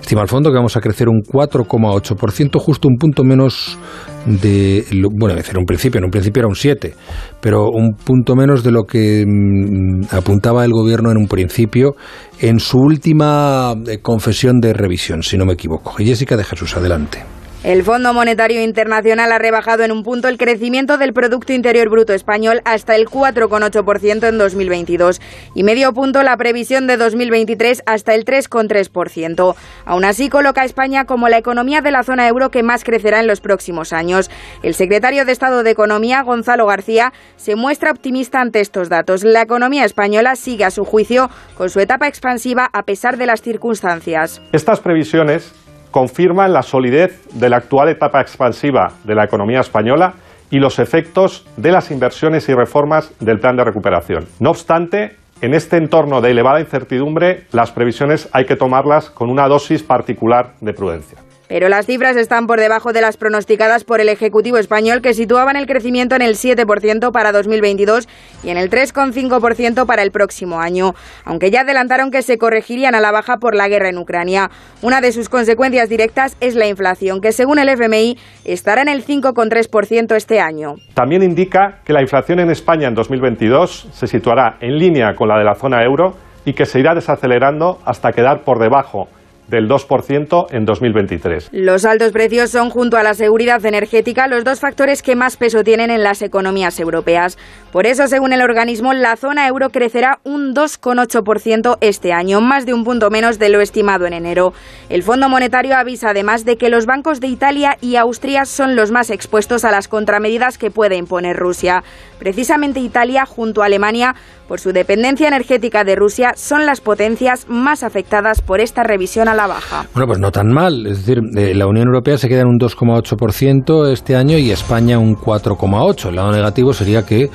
[0.01, 3.79] Estima el fondo que vamos a crecer un 4,8%, justo un punto menos
[4.27, 6.95] de, bueno, decir un principio, en un principio era un 7,
[7.41, 11.95] pero un punto menos de lo que mm, apuntaba el gobierno en un principio
[12.41, 15.93] en su última eh, confesión de revisión, si no me equivoco.
[15.99, 17.36] Jessica de Jesús, adelante.
[17.67, 22.13] El Fondo Monetario Internacional ha rebajado en un punto el crecimiento del Producto Interior Bruto
[22.13, 25.21] español hasta el 4,8% en 2022
[25.53, 29.57] y medio punto la previsión de 2023 hasta el 3,3%.
[29.85, 33.19] Aún así, coloca a España como la economía de la zona euro que más crecerá
[33.19, 34.31] en los próximos años.
[34.63, 39.25] El secretario de Estado de Economía, Gonzalo García, se muestra optimista ante estos datos.
[39.25, 43.43] La economía española sigue, a su juicio, con su etapa expansiva a pesar de las
[43.43, 44.41] circunstancias.
[44.53, 45.66] Estas previsiones
[45.97, 50.13] confirman la solidez de la actual etapa expansiva de la economía española
[50.51, 54.27] y los efectos de las inversiones y reformas del plan de recuperación.
[54.39, 59.49] No obstante, en este entorno de elevada incertidumbre, las previsiones hay que tomarlas con una
[59.49, 61.17] dosis particular de prudencia.
[61.49, 65.57] Pero las cifras están por debajo de las pronosticadas por el Ejecutivo español, que situaban
[65.57, 68.09] el crecimiento en el 7% para 2022
[68.43, 73.01] y en el 3,5% para el próximo año, aunque ya adelantaron que se corregirían a
[73.01, 74.51] la baja por la guerra en Ucrania.
[74.83, 79.05] Una de sus consecuencias directas es la inflación, que según el FMI estará en el
[79.05, 80.77] 5,3% este año.
[80.95, 85.39] También indica que la inflación en España en 2022 se situará en línea con la
[85.39, 89.09] de la zona euro y que se irá desacelerando hasta quedar por debajo
[89.49, 91.51] del 2% en 2023.
[91.53, 95.63] Los altos precios son, junto a la seguridad energética, los dos factores que más peso
[95.63, 97.39] tienen en las economías europeas.
[97.73, 102.75] Por eso, según el organismo, la zona euro crecerá un 2,8% este año, más de
[102.75, 104.53] un punto menos de lo estimado en enero.
[104.89, 108.91] El Fondo Monetario avisa además de que los bancos de Italia y Austria son los
[108.91, 111.85] más expuestos a las contramedidas que puede imponer Rusia.
[112.19, 114.15] Precisamente Italia, junto a Alemania,
[114.49, 119.35] por su dependencia energética de Rusia, son las potencias más afectadas por esta revisión a
[119.37, 119.87] la baja.
[119.93, 120.87] Bueno, pues no tan mal.
[120.87, 124.99] Es decir, eh, la Unión Europea se queda en un 2,8% este año y España
[124.99, 126.09] un 4,8%.
[126.09, 127.31] El lado negativo sería que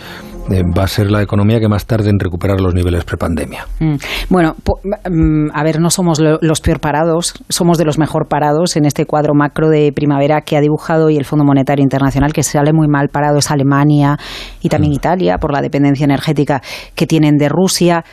[0.50, 3.68] eh, va a ser la economía que más tarde en recuperar los niveles prepandemia.
[3.80, 3.96] Mm.
[4.30, 4.56] Bueno,
[5.10, 9.06] mm, a ver, no somos los peor parados, somos de los mejor parados en este
[9.06, 12.88] cuadro macro de primavera que ha dibujado y el Fondo Monetario Internacional, que sale muy
[12.88, 14.18] mal parado es Alemania
[14.62, 14.96] y también mm.
[14.96, 16.62] Italia por la dependencia energética
[16.96, 18.04] que tienen de Rusia.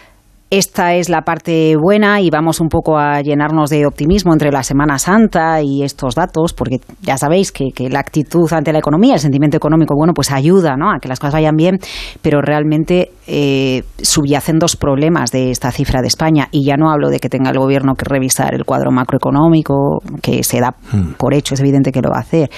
[0.50, 4.62] Esta es la parte buena y vamos un poco a llenarnos de optimismo entre la
[4.62, 9.20] Semana Santa y estos datos, porque ya sabéis que, la actitud ante la economía, el
[9.20, 10.90] sentimiento económico, bueno, pues ayuda ¿no?
[10.90, 11.78] a que las cosas vayan bien,
[12.22, 16.48] pero realmente eh, subyacen dos problemas de esta cifra de España.
[16.50, 20.42] Y ya no hablo de que tenga el gobierno que revisar el cuadro macroeconómico, que
[20.44, 21.16] se da hmm.
[21.18, 22.48] por hecho, es evidente que lo va a hacer.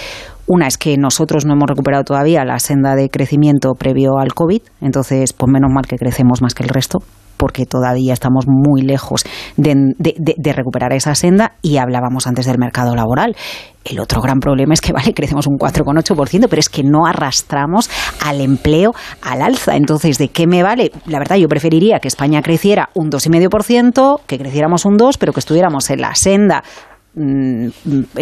[0.47, 4.63] Una es que nosotros no hemos recuperado todavía la senda de crecimiento previo al COVID,
[4.81, 6.99] entonces, pues menos mal que crecemos más que el resto,
[7.41, 9.25] porque todavía estamos muy lejos
[9.57, 13.35] de, recuperar esa senda y hablábamos antes del mercado laboral.
[13.83, 17.89] El otro gran problema es que, vale, crecemos un 4,8%, pero es que no arrastramos
[18.23, 19.75] al empleo al alza.
[19.75, 20.93] Entonces, ¿de qué me vale?
[21.07, 25.41] La verdad, yo preferiría que España creciera un 2,5%, que creciéramos un 2%, pero que
[25.41, 26.63] estuviéramos en la senda
[27.15, 27.69] mm,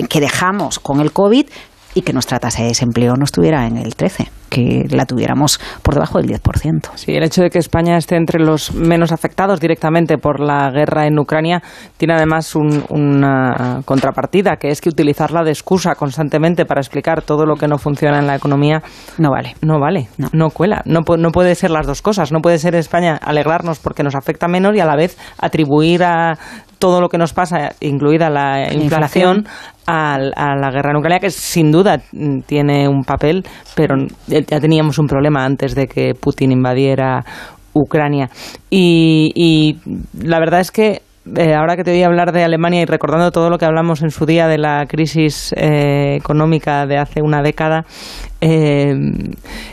[0.09, 1.49] que dejamos con el COVID
[1.95, 5.95] y que nuestra tasa de desempleo no estuviera en el 13 que la tuviéramos por
[5.95, 6.91] debajo del 10%.
[6.95, 11.07] Sí, el hecho de que España esté entre los menos afectados directamente por la guerra
[11.07, 11.63] en Ucrania
[11.97, 17.57] tiene además una contrapartida, que es que utilizarla de excusa constantemente para explicar todo lo
[17.57, 18.83] que no funciona en la economía
[19.19, 19.55] no vale.
[19.61, 20.83] No vale, no, no cuela.
[20.85, 22.33] No, no puede ser las dos cosas.
[22.33, 26.39] No puede ser España alegrarnos porque nos afecta menos y a la vez atribuir a
[26.79, 29.47] todo lo que nos pasa, incluida la inflación,
[29.87, 32.01] a, a, la guerra en Ucrania, que sin duda
[32.47, 37.25] tiene un papel, pero ya teníamos un problema antes de que Putin invadiera
[37.73, 38.29] Ucrania.
[38.71, 39.77] Y,
[40.21, 41.03] la verdad es que
[41.37, 44.03] eh, ahora que te voy a hablar de Alemania y recordando todo lo que hablamos
[44.03, 47.85] en su día de la crisis eh, económica de hace una década,
[48.41, 48.95] eh,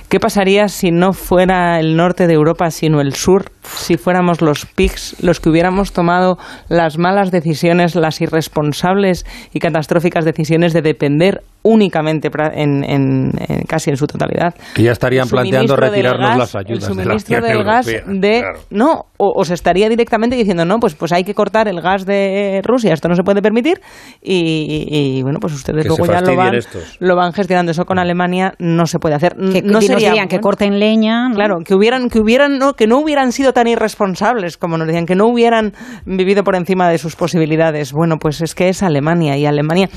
[0.09, 3.51] ¿qué pasaría si no fuera el norte de Europa, sino el sur?
[3.63, 10.25] Si fuéramos los PIGs los que hubiéramos tomado las malas decisiones, las irresponsables y catastróficas
[10.25, 13.31] decisiones de depender únicamente en,
[13.67, 14.53] casi en su totalidad.
[14.75, 16.83] Que ya estarían planteando retirarnos las ayudas.
[16.83, 21.23] El suministro del gas de no o, se estaría directamente diciendo no pues pues hay
[21.23, 23.81] que cortar el gas de Rusia esto no se puede permitir
[24.21, 26.59] y, bueno pues ustedes luego ya lo van
[26.99, 29.35] lo van gestionando eso con Alemania no se puede hacer.
[29.35, 33.31] Que, no serían que corten leña claro que hubieran que hubieran no que no hubieran
[33.31, 35.73] sido tan irresponsables como nos decían que no hubieran
[36.05, 37.91] vivido por encima de sus posibilidades.
[37.91, 39.89] Bueno pues es que es Alemania y Alemania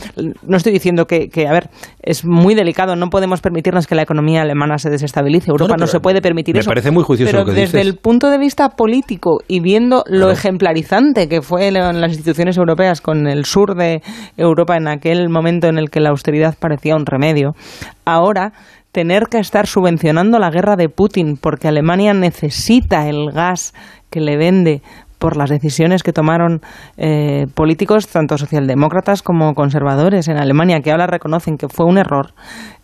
[0.42, 1.70] no estoy diciendo que, que a ver
[2.02, 5.50] es muy delicado no podemos permitirnos que la economía alemana se desestabilice.
[5.50, 6.70] Europa no, se puede permitir me eso.
[6.70, 10.30] parece muy juicioso pero lo que desde el punto de vista político y viendo lo
[10.30, 14.02] ejemplarizante que fue en las instituciones europeas con el sur de
[14.36, 17.54] Europa en aquel momento en el que la austeridad parecía un remedio
[18.14, 18.52] ahora
[18.92, 23.74] tener que estar subvencionando la guerra de Putin porque Alemania necesita el gas
[24.10, 24.82] que le vende
[25.18, 26.60] por las decisiones que tomaron
[26.96, 32.32] eh, políticos, tanto socialdemócratas como conservadores en Alemania, que ahora reconocen que fue un error,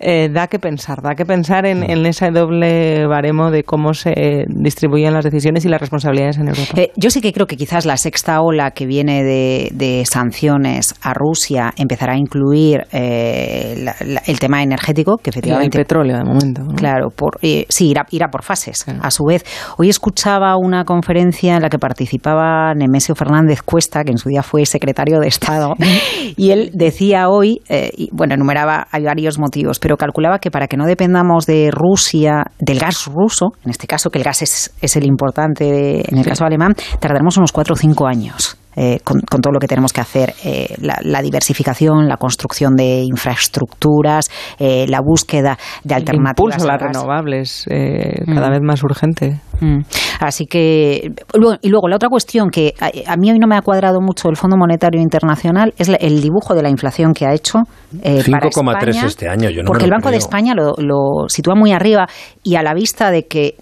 [0.01, 5.14] eh, da que pensar, da que pensar en, ese doble baremo de cómo se distribuyen
[5.14, 6.73] las decisiones y las responsabilidades en Europa.
[6.77, 11.14] Eh, yo sí que creo que quizás la sexta ola que viene de, sanciones a
[11.14, 15.79] Rusia empezará a incluir el tema energético, que efectivamente...
[15.79, 16.62] el petróleo, de momento.
[16.75, 18.85] Claro, por, sí, irá, irá por fases.
[19.01, 19.44] A su vez,
[19.79, 24.29] hoy escuchaba una conferencia en la que participó participaba Nemesio Fernández Cuesta, que en su
[24.29, 25.75] día fue secretario de Estado,
[26.37, 30.77] y él decía hoy, eh, bueno, enumeraba hay varios motivos, pero calculaba que para que
[30.77, 34.97] no dependamos de Rusia, del gas ruso, en este caso, que el gas es, es
[34.97, 38.57] el importante en el caso alemán, tardaremos unos cuatro o cinco años.
[38.77, 44.31] Eh, con, todo lo que tenemos que hacer, eh, la, diversificación, la construcción de infraestructuras,
[44.59, 46.57] eh, la búsqueda de alternativas.
[46.57, 48.51] Impulso a las renovables, cada mm.
[48.51, 49.41] vez más urgente.
[49.61, 49.81] Mm.
[50.21, 51.13] Así que,
[51.63, 54.37] y luego la otra cuestión que a, mí hoy no me ha cuadrado mucho el
[54.37, 57.61] Fondo Monetario Internacional es el dibujo de la inflación que ha hecho.
[57.93, 62.07] 5,3 este año, yo no Porque el Banco de España lo, lo sitúa muy arriba
[62.43, 63.57] y a la vista de que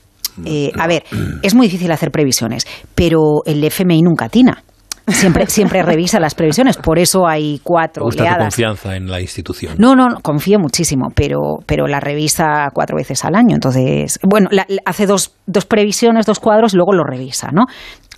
[0.78, 1.04] a ver,
[1.42, 4.62] es muy difícil hacer previsiones, pero el FMI nunca atina.
[5.08, 8.42] Siempre, siempre revisa las previsiones, por eso hay cuatro gusta oleadas.
[8.44, 9.74] confianza en la institución.
[9.78, 13.54] No, no, no, confío muchísimo, pero, pero la revisa cuatro veces al año.
[13.54, 17.64] Entonces, bueno, la- la- hace dos, dos previsiones, dos cuadros y luego lo revisa, ¿no?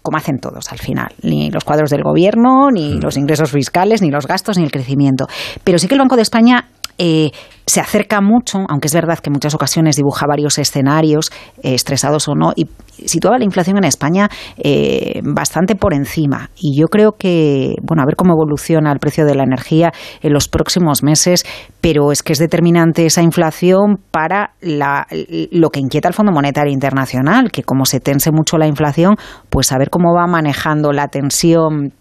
[0.03, 1.09] Como hacen todos al final.
[1.23, 5.27] Ni los cuadros del gobierno, ni los ingresos fiscales, ni los gastos, ni el crecimiento.
[5.65, 6.69] Pero sí que el Banco de España
[6.99, 7.31] eh,
[7.67, 11.31] se acerca mucho, aunque es verdad que en muchas ocasiones dibuja varios escenarios,
[11.63, 12.67] eh, estresados o no, y
[13.07, 14.29] situaba la inflación en España
[14.59, 16.51] eh, bastante por encima.
[16.57, 20.33] Y yo creo que, bueno, a ver cómo evoluciona el precio de la energía en
[20.33, 21.45] los próximos meses,
[21.81, 25.07] pero es que es determinante esa inflación para la-
[25.51, 29.17] lo que inquieta al Fondo Monetario Internacional, que como se tense mucho la inflación,
[29.49, 31.93] pues a ver cómo va manejando la tensión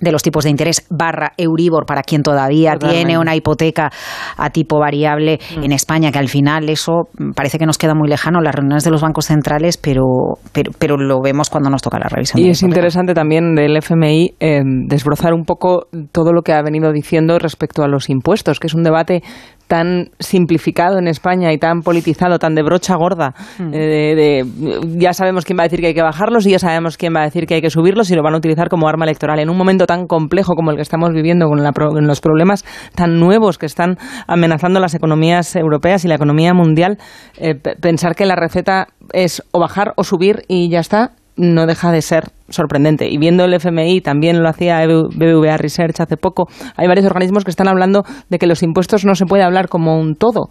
[0.00, 3.04] de los tipos de interés barra Euribor para quien todavía Totalmente.
[3.04, 3.90] tiene una hipoteca
[4.36, 8.08] a tipo variable en España, que al final eso mm, parece que nos queda muy
[8.08, 10.04] lejano las reuniones de los bancos centrales, pero,
[10.52, 12.40] pero, pero lo vemos cuando nos toca la revisión.
[12.40, 12.70] Y es hipoteca.
[12.70, 17.82] interesante también del FMI eh, desbrozar un poco todo lo que ha venido diciendo respecto
[17.82, 19.22] a los impuestos, que es un debate
[19.70, 23.34] tan simplificado en España y tan politizado, tan de brocha gorda.
[23.56, 23.72] Hmm.
[23.72, 26.58] eh, de- de- ya sabemos quién va a decir que hay que bajarlos y ya
[26.58, 28.88] sabemos quién va a decir que hay que subirlos y lo van a utilizar como
[28.88, 29.38] arma electoral.
[29.38, 32.64] En un momento tan complejo como el que estamos viviendo, con, la con los problemas
[32.96, 36.98] tan nuevos que están amenazando las economías europeas y la economía mundial,
[37.38, 41.66] eh, pe- pensar que la receta es o bajar o subir y ya está, no
[41.66, 43.08] deja de ser sorprendente.
[43.08, 47.50] Y viendo el FMI, también lo hacía BBVA Research hace poco, hay varios organismos que
[47.50, 50.48] están hablando de que los impuestos no se puede hablar como un todo.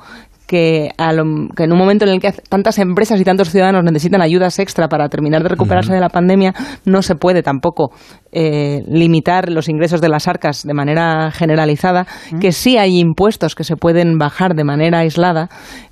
[0.48, 3.84] Que, a lo- que en un momento en el que tantas empresas y tantos ciudadanos
[3.84, 7.92] necesitan ayudas extra para terminar de recuperarse de la pandemia, no se puede tampoco
[8.32, 12.08] eh, limitar los ingresos de las arcas de manera generalizada,
[12.42, 15.50] que sí hay impuestos que se pueden bajar de manera aislada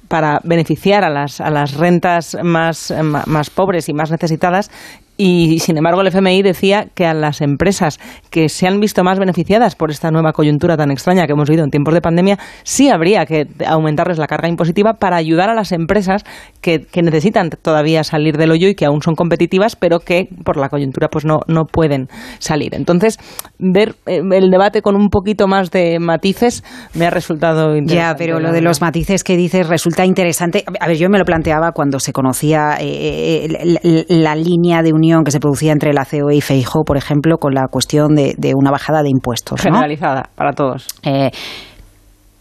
[0.08, 4.70] para beneficiar a las, a las rentas más, eh, más pobres y más necesitadas.
[5.18, 8.00] Y sin embargo, el FMI decía que a las empresas
[8.30, 11.64] que se han visto más beneficiadas por esta nueva coyuntura tan extraña que hemos vivido
[11.64, 15.72] en tiempos de pandemia, sí habría que aumentarles la carga impositiva para ayudar a las
[15.72, 16.24] empresas
[16.62, 20.58] que, que necesitan todavía salir del hoyo y que aún son competitivas, pero que por
[20.58, 22.08] la coyuntura pues no, no pueden
[22.40, 22.76] salir.
[22.76, 23.18] Entonces,
[23.58, 27.96] ver eh, el debate con un poquito más de matices me ha resultado interesante.
[27.96, 30.64] Ya, pero lo de los matices que dices resulta interesante.
[30.80, 34.94] A ver, yo me lo planteaba cuando se conocía eh, eh, la, la línea de
[35.24, 38.54] que se producía entre la COE y Feijóo, por ejemplo, con la cuestión de, de
[38.56, 39.60] una bajada de impuestos.
[39.60, 39.64] ¿no?
[39.64, 40.88] Generalizada para todos.
[41.04, 41.32] Eh,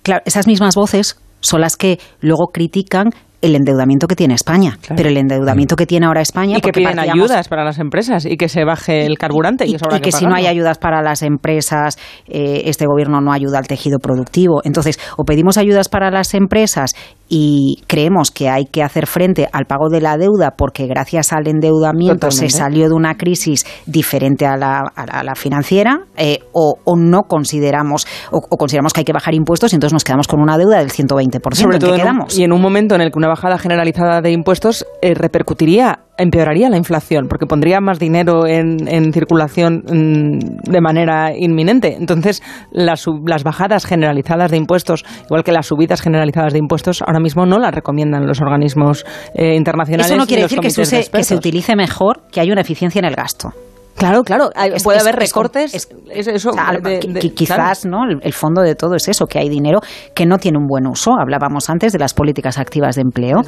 [0.03, 3.11] claro, esas mismas voces son las que luego critican
[3.47, 4.79] el endeudamiento que tiene España.
[4.97, 6.59] Pero el endeudamiento que tiene ahora España...
[6.59, 9.67] Y que piden partíamos- ayudas para las empresas y que se baje el carburante.
[9.67, 13.67] Y, que si no hay ayudas para las empresas, eh, este gobierno no ayuda al
[13.67, 14.61] tejido productivo.
[14.65, 16.95] Entonces, o pedimos ayudas para las empresas
[17.29, 21.49] y creemos que hay que hacer frente al pago de la deuda porque gracias al
[21.49, 26.41] endeudamiento se salió de una crisis diferente a la, a la- a la financiera, eh,
[26.53, 30.05] o, o no consideramos, o, o consideramos que hay que bajar impuestos y entonces nos
[30.05, 31.55] quedamos con una deuda del 120%.
[31.55, 32.39] Sobre ¿En todo qué en un- quedamos?
[32.39, 36.71] y en un momento en el que una bajada generalizada de impuestos eh, repercutiría, empeoraría
[36.71, 41.97] la inflación, porque pondría más dinero en, en circulación mm, de manera inminente.
[42.01, 47.21] Entonces, las, las bajadas generalizadas de impuestos, igual que las subidas generalizadas de impuestos, ahora
[47.21, 50.07] mismo no las recomiendan los organismos eh, internacionales.
[50.11, 52.99] Eso no quiere decir que se, use- que se utilice mejor, que haya una eficiencia
[52.99, 53.53] en el gasto.
[53.97, 55.75] Claro, claro, hay- Es- puede es- haber recortes.
[55.75, 58.75] es- es eso, o sea, de- qui- de- qui- quizás no el, el fondo de
[58.75, 59.81] todo es eso que hay dinero
[60.15, 61.13] que no tiene un buen uso.
[61.19, 63.39] Hablábamos antes de las políticas activas de empleo.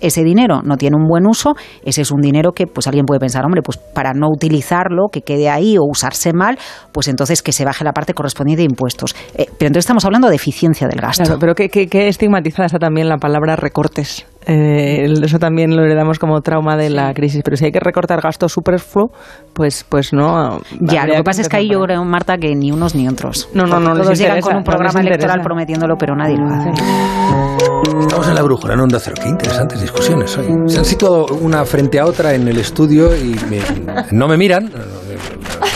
[0.00, 1.54] Ese dinero no tiene un buen uso.
[1.84, 5.22] Ese es un dinero que pues alguien puede pensar hombre pues para no utilizarlo que
[5.22, 6.58] quede ahí o usarse mal
[6.92, 9.14] pues entonces que se baje la parte correspondiente de impuestos.
[9.34, 11.24] Eh, pero entonces estamos hablando de eficiencia del gasto.
[11.24, 14.24] Claro, pero qué, qué- qué estigmatizada está también la palabra recortes.
[14.46, 17.42] Eh, eso también lo heredamos como trauma de la crisis.
[17.44, 19.10] Pero si hay que recortar gasto superfluo,
[19.52, 20.60] pues, pues no.
[20.80, 23.48] ya, lo que pasa es que ahí yo creo, Marta, que ni unos ni otros.
[23.54, 25.44] No, no, no les Todos llegan interesa, con un no programa electoral interesa.
[25.44, 26.70] prometiéndolo, pero nadie lo hace.
[28.00, 29.16] Estamos en la brújula, en Onda Cero.
[29.22, 30.46] Qué interesantes discusiones hoy.
[30.66, 33.60] Se han situado una frente a otra en el estudio y me-
[34.12, 34.70] no me miran.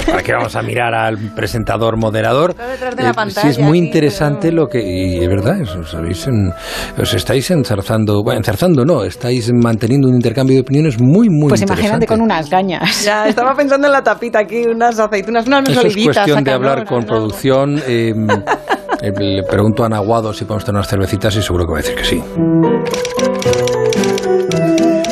[0.07, 2.55] ¿Para qué vamos a mirar al presentador moderador?
[2.55, 4.81] de la Eh, pantalla, sí, es muy aquí, interesante lo que.
[4.83, 6.53] Y es verdad, eso, os, habéis en-
[7.01, 8.23] os estáis enzarzando.
[8.23, 11.83] Bueno, enzarzando no, estáis manteniendo un intercambio de opiniones muy, muy Pues interesante.
[11.97, 13.05] imagínate con unas gañas.
[13.05, 16.17] Ya, estaba pensando en la tapita aquí, unas aceitunas, no, unas Eso es olivitas.
[16.17, 17.07] cuestión de hablar con no, no.
[17.07, 17.79] producción.
[17.87, 18.13] eh,
[19.03, 21.83] eh, le pregunto a Naguado si podemos tener unas cervecitas y seguro que va a
[21.83, 22.23] decir que sí.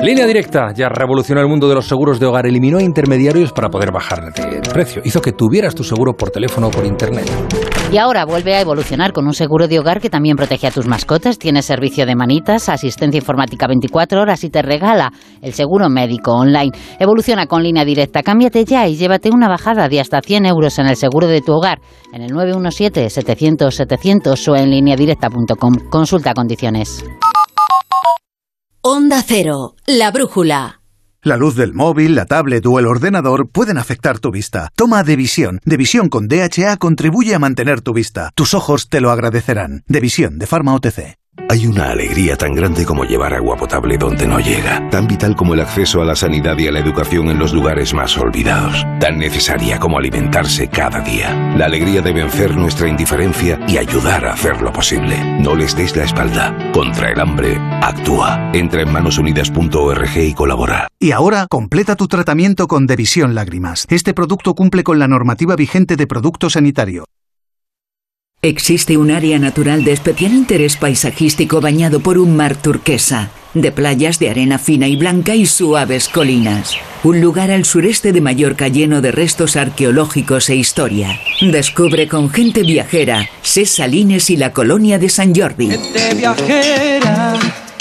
[0.02, 3.90] Línea directa ya revolucionó el mundo de los seguros de hogar, eliminó intermediarios para poder
[3.90, 7.28] bajar de precio, hizo que tuvieras tu seguro por teléfono o por internet.
[7.90, 10.87] Y ahora vuelve a evolucionar con un seguro de hogar que también protege a tus
[10.87, 16.30] mascotas, tiene servicio de manitas, asistencia informática 24 horas y te regala el seguro médico
[16.32, 16.70] online.
[17.00, 20.86] Evoluciona con línea directa, cámbiate ya y llévate una bajada de hasta 100 euros en
[20.86, 21.80] el seguro de tu hogar
[22.12, 25.74] en el 917-700-700 o en lineadirecta.com.
[25.90, 27.05] Consulta condiciones.
[28.91, 30.80] Onda Cero, la brújula.
[31.20, 34.70] La luz del móvil, la tablet o el ordenador pueden afectar tu vista.
[34.74, 35.61] Toma Devisión.
[35.66, 38.30] Devisión con DHA contribuye a mantener tu vista.
[38.34, 39.84] Tus ojos te lo agradecerán.
[39.89, 41.17] Devisión de Pharma OTC.
[41.51, 45.55] Hay una alegría tan grande como llevar agua potable donde no llega, tan vital como
[45.55, 49.18] el acceso a la sanidad y a la educación en los lugares más olvidados, tan
[49.18, 51.34] necesaria como alimentarse cada día.
[51.57, 55.18] La alegría de vencer nuestra indiferencia y ayudar a hacerlo posible.
[55.41, 56.55] No les des la espalda.
[56.72, 58.51] Contra el hambre, actúa.
[58.53, 60.89] Entra en manosunidas.org y colabora.
[61.01, 63.86] Y ahora completa tu tratamiento con Devisión Lágrimas.
[63.89, 67.05] Este producto cumple con la normativa vigente de producto sanitario.
[68.41, 74.20] Existe un área natural de especial interés paisajístico bañado por un mar turquesa, de playas
[74.20, 76.76] de arena fina y blanca y suaves colinas.
[77.03, 81.18] Un lugar al sureste de Mallorca lleno de restos arqueológicos e historia.
[81.41, 83.80] Descubre con gente viajera, Ses
[84.30, 85.70] y la colonia de San Jordi.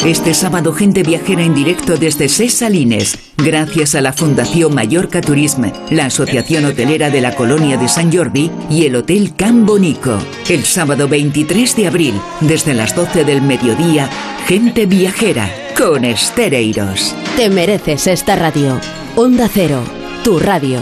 [0.06, 5.74] Este sábado, gente viajera en directo desde Ses Salines, gracias a la Fundación Mallorca Turisme,
[5.90, 10.18] la Asociación Hotelera de la Colonia de San Jordi y el Hotel Can Bonico.
[10.48, 14.10] El sábado 23 de abril, desde las 12 del mediodía,
[14.46, 17.16] gente viajera con Estereiros.
[17.36, 18.80] Te mereces esta radio.
[19.16, 19.82] Onda Cero,
[20.24, 20.80] tu radio.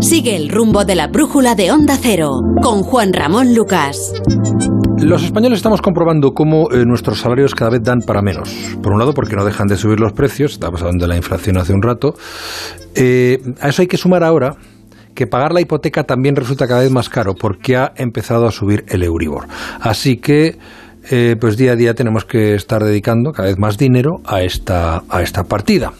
[0.00, 4.12] Sigue el rumbo de la brújula de Onda Cero con Juan Ramón Lucas.
[5.04, 8.48] Los españoles estamos comprobando cómo eh, nuestros salarios cada vez dan para menos.
[8.82, 11.58] Por un lado, porque no dejan de subir los precios, estábamos hablando de la inflación
[11.58, 12.14] hace un rato.
[12.94, 14.56] Eh, a eso hay que sumar ahora
[15.14, 18.84] que pagar la hipoteca también resulta cada vez más caro porque ha empezado a subir
[18.88, 19.46] el Euribor.
[19.80, 20.56] Así que
[21.10, 25.02] eh, pues día a día tenemos que estar dedicando cada vez más dinero a esta,
[25.08, 25.92] a esta partida.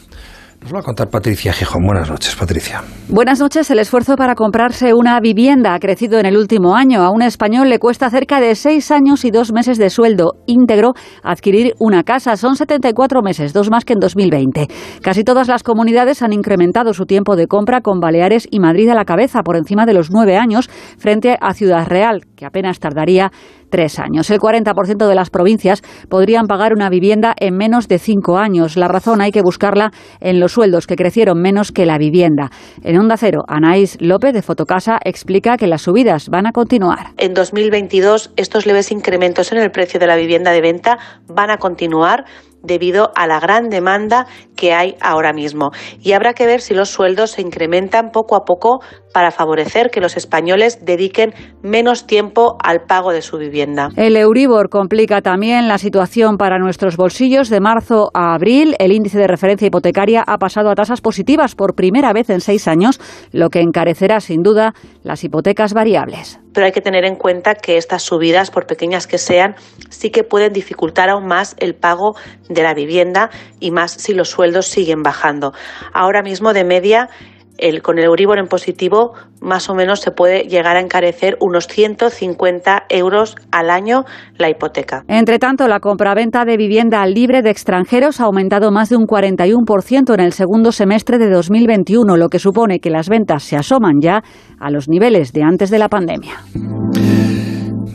[0.65, 1.85] Nos va a contar Patricia Gijón.
[1.85, 2.81] Buenas noches, Patricia.
[3.07, 3.69] Buenas noches.
[3.69, 7.03] El esfuerzo para comprarse una vivienda ha crecido en el último año.
[7.03, 10.93] A un español le cuesta cerca de seis años y dos meses de sueldo íntegro
[11.21, 12.35] adquirir una casa.
[12.35, 14.67] Son 74 meses, dos más que en 2020.
[15.03, 18.95] Casi todas las comunidades han incrementado su tiempo de compra con Baleares y Madrid a
[18.95, 23.31] la cabeza, por encima de los nueve años, frente a Ciudad Real, que apenas tardaría
[23.75, 24.29] tres años.
[24.29, 28.77] El 40% de las provincias podrían pagar una vivienda en menos de cinco años.
[28.77, 32.51] La razón hay que buscarla en los sueldos, que crecieron menos que la vivienda.
[32.83, 37.07] En Onda Cero, Anaís López de Fotocasa explica que las subidas van a continuar.
[37.17, 40.97] En 2022, estos leves incrementos en el precio de la vivienda de venta
[41.27, 42.23] van a continuar
[42.65, 45.71] debido a la gran demanda que hay ahora mismo.
[46.01, 48.79] Y habrá que ver si los sueldos se incrementan poco a poco
[49.15, 53.87] para favorecer que los españoles dediquen menos tiempo al pago de su vivienda.
[53.95, 57.49] El Euribor complica también la situación para nuestros bolsillos.
[57.49, 61.75] De marzo a abril, el índice de referencia hipotecaria ha pasado a tasas positivas por
[61.75, 62.99] primera vez en seis años,
[63.31, 66.41] lo que encarecerá sin duda las hipotecas variables.
[66.53, 69.55] Pero hay que tener en cuenta que estas subidas, por pequeñas que sean,
[69.89, 72.17] sí que pueden dificultar aún más el pago
[72.49, 73.29] de la vivienda
[73.61, 75.53] y más si los sueldos siguen bajando.
[75.93, 77.09] Ahora mismo, de media,
[77.57, 81.67] el, con el Euribor en positivo, más o menos se puede llegar a encarecer unos
[81.67, 84.05] 150 euros al año
[84.37, 85.03] la hipoteca.
[85.07, 90.13] Entre tanto, la compraventa de vivienda libre de extranjeros ha aumentado más de un 41%
[90.13, 94.23] en el segundo semestre de 2021, lo que supone que las ventas se asoman ya
[94.59, 96.35] a los niveles de antes de la pandemia.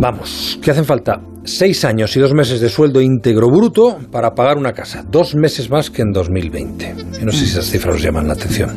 [0.00, 1.20] Vamos, ¿qué hacen falta?
[1.44, 5.04] Seis años y dos meses de sueldo íntegro bruto para pagar una casa.
[5.06, 6.94] Dos meses más que en 2020.
[7.18, 8.70] Yo no sé si esas cifras os llaman la atención.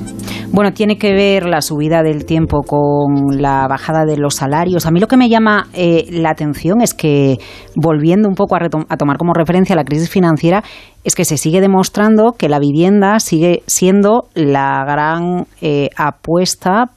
[0.52, 4.86] Bueno, tiene que ver la subida del tiempo con la bajada de los salarios.
[4.86, 7.38] A mí lo que me llama eh, la atención es que,
[7.74, 8.60] volviendo un poco a,
[8.90, 10.62] a tomar como referencia la crisis financiera,
[11.06, 16.92] es que se sigue demostrando que la vivienda sigue siendo la gran eh, apuesta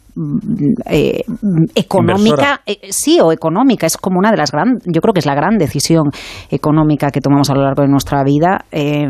[0.87, 1.23] eh,
[1.75, 5.27] económica, eh, sí, o económica, es como una de las grandes, yo creo que es
[5.27, 6.11] la gran decisión
[6.51, 8.65] económica que tomamos a lo largo de nuestra vida.
[8.73, 9.09] Eh,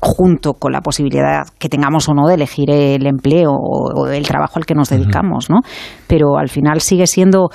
[0.00, 4.52] junto con la posibilidad que tengamos o no de elegir el empleo o, el trabajo
[4.60, 5.58] al que nos dedicamos, ¿no?
[6.06, 7.48] Pero al final sigue siendo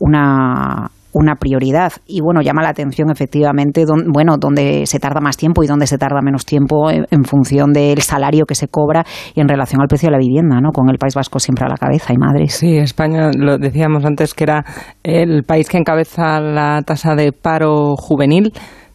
[0.00, 1.92] una, una prioridad.
[2.06, 5.96] Y bueno, llama la atención efectivamente, bueno, donde se tarda más tiempo y donde se
[5.96, 9.04] tarda menos tiempo en, función del salario que se cobra
[9.34, 10.72] y en relación al precio de la vivienda, ¿no?
[10.72, 12.48] Con el País Vasco siempre a la cabeza y Madrid.
[12.48, 14.64] Sí, España, lo decíamos antes, que era
[15.02, 18.52] el país que encabeza la tasa de paro juvenil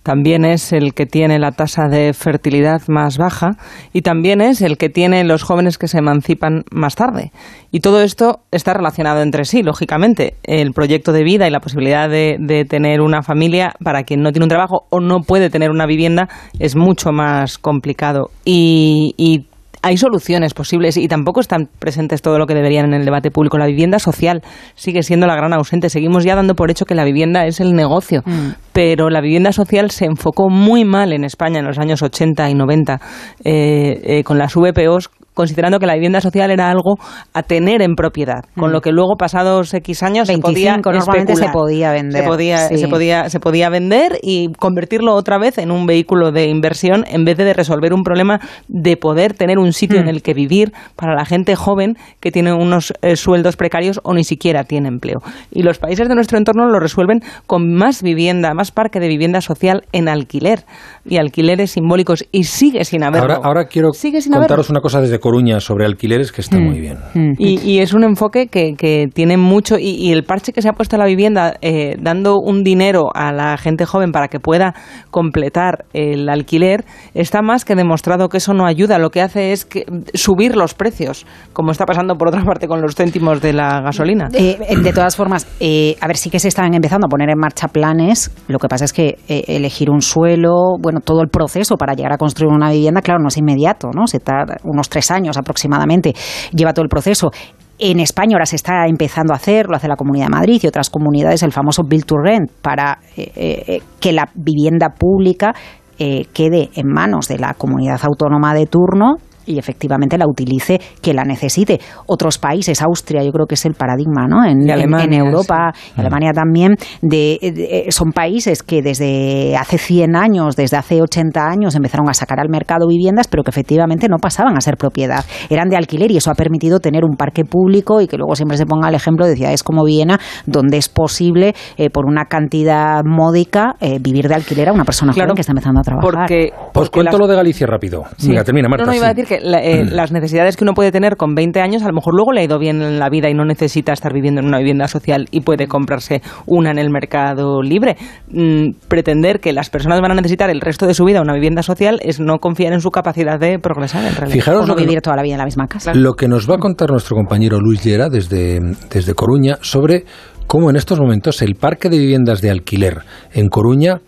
[0.10, 3.58] también es el que tiene la tasa de fertilidad más baja
[3.94, 7.32] y también es el que tiene los jóvenes que se emancipan más tarde.
[7.70, 10.34] Y todo esto está relacionado entre sí, lógicamente.
[10.42, 14.46] El proyecto de vida y la posibilidad de, tener una familia para quien no tiene
[14.46, 18.32] un trabajo o no puede tener una vivienda es mucho más complicado.
[18.44, 19.46] Y
[19.82, 23.58] hay soluciones posibles y tampoco están presentes todo lo que deberían en el debate público.
[23.58, 24.42] La vivienda social
[24.76, 25.90] sigue siendo la gran ausente.
[25.90, 28.50] Seguimos ya dando por hecho que la vivienda es el negocio, Mm.
[28.74, 32.54] pero la vivienda social se enfocó muy mal en España en los años 80 y
[32.56, 33.00] 90
[33.44, 36.98] eh, eh, con las VPOs considerando que la vivienda social era algo
[37.34, 38.74] a tener en propiedad, con Mm.
[38.74, 42.58] lo que luego pasados X años se podía 25 normalmente se podía vender, Se podía,
[42.68, 42.78] sí.
[42.78, 47.24] se podía, se podía vender y convertirlo otra vez en un vehículo de inversión en
[47.26, 50.04] vez de resolver un problema de poder tener un sitio Mm.
[50.04, 54.14] en el que vivir para la gente joven que tiene unos eh, sueldos precarios o
[54.14, 55.20] ni siquiera tiene empleo.
[55.52, 59.42] Y los países de nuestro entorno lo resuelven con más vivienda, más parque de vivienda
[59.42, 60.66] social en alquiler
[61.06, 63.34] y alquileres simbólicos y sigue sin haberlo.
[63.36, 64.72] Ahora, ahora quiero Sigue sin contaros haberlo.
[64.74, 66.64] una cosa desde Coruña sobre alquileres que está Mm.
[66.64, 66.98] muy bien.
[67.38, 70.70] Y, y es un enfoque que, que tiene mucho, y, y el parche que se
[70.70, 74.40] ha puesto a la vivienda, eh, dando un dinero a la gente joven para que
[74.40, 74.74] pueda
[75.12, 78.98] completar el alquiler, está más que demostrado que eso no ayuda.
[78.98, 82.82] Lo que hace es que subir los precios, como está pasando por otra parte con
[82.82, 84.30] los céntimos de la gasolina.
[84.34, 87.30] Eh, eh, de todas formas, eh, a ver, sí que se están empezando a poner
[87.30, 88.32] en marcha planes.
[88.48, 92.14] Lo que pasa es que eh, elegir un suelo, bueno, todo el proceso para llegar
[92.14, 94.08] a construir una vivienda, claro, no es inmediato, ¿no?
[94.08, 96.14] Se tarda unos tres años aproximadamente,
[96.52, 97.32] lleva todo el proceso.
[97.78, 100.68] En España ahora se está empezando a hacer, lo hace la Comunidad de Madrid y
[100.68, 105.54] otras comunidades, el famoso Build to Rent, para eh, eh, que la vivienda pública
[105.98, 109.16] eh, quede en manos de la comunidad autónoma de turno
[109.50, 111.80] y efectivamente la utilice que la necesite.
[112.06, 114.44] Otros países, Austria, yo creo que es el paradigma, ¿no?
[114.46, 115.92] En, Alemania, en Europa, sí.
[115.98, 121.46] y Alemania también, de, de- son países que desde hace 100 años, desde hace 80
[121.46, 125.26] años empezaron a sacar al mercado viviendas, pero que efectivamente no pasaban a ser propiedad,
[125.50, 128.58] eran de alquiler y eso ha permitido tener un parque público y que luego siempre
[128.58, 133.04] se ponga el ejemplo de ciudades como Viena, donde es posible eh, por una cantidad
[133.04, 136.12] módica eh, vivir de alquiler a una persona Claro, joven que está empezando a trabajar.
[136.12, 138.04] porque- Os cuento lo de Galicia rápido.
[138.18, 138.30] Sí.
[138.30, 138.86] Venga, termina, Marta.
[138.86, 139.12] No, no, iba sí.
[139.12, 141.88] a decir que la- eh, las necesidades que uno puede tener con 20 años, a
[141.88, 144.42] lo mejor luego le ha ido bien en la vida y no necesita estar viviendo
[144.42, 147.98] en una vivienda social y puede comprarse una en el mercado libre.
[148.32, 151.64] Mm, pretender que las personas van a necesitar el resto de su vida una vivienda
[151.64, 154.34] social es no confiar en su capacidad de progresar en realidad.
[154.36, 155.94] Fijaros o no lo que- vivir toda la vida en la misma casa.
[155.94, 158.60] Lo que nos va a contar nuestro compañero Luis Llera desde,
[158.92, 160.06] desde Coruña sobre
[160.48, 163.00] cómo en estos momentos el parque de viviendas de alquiler
[163.34, 164.02] en Coruña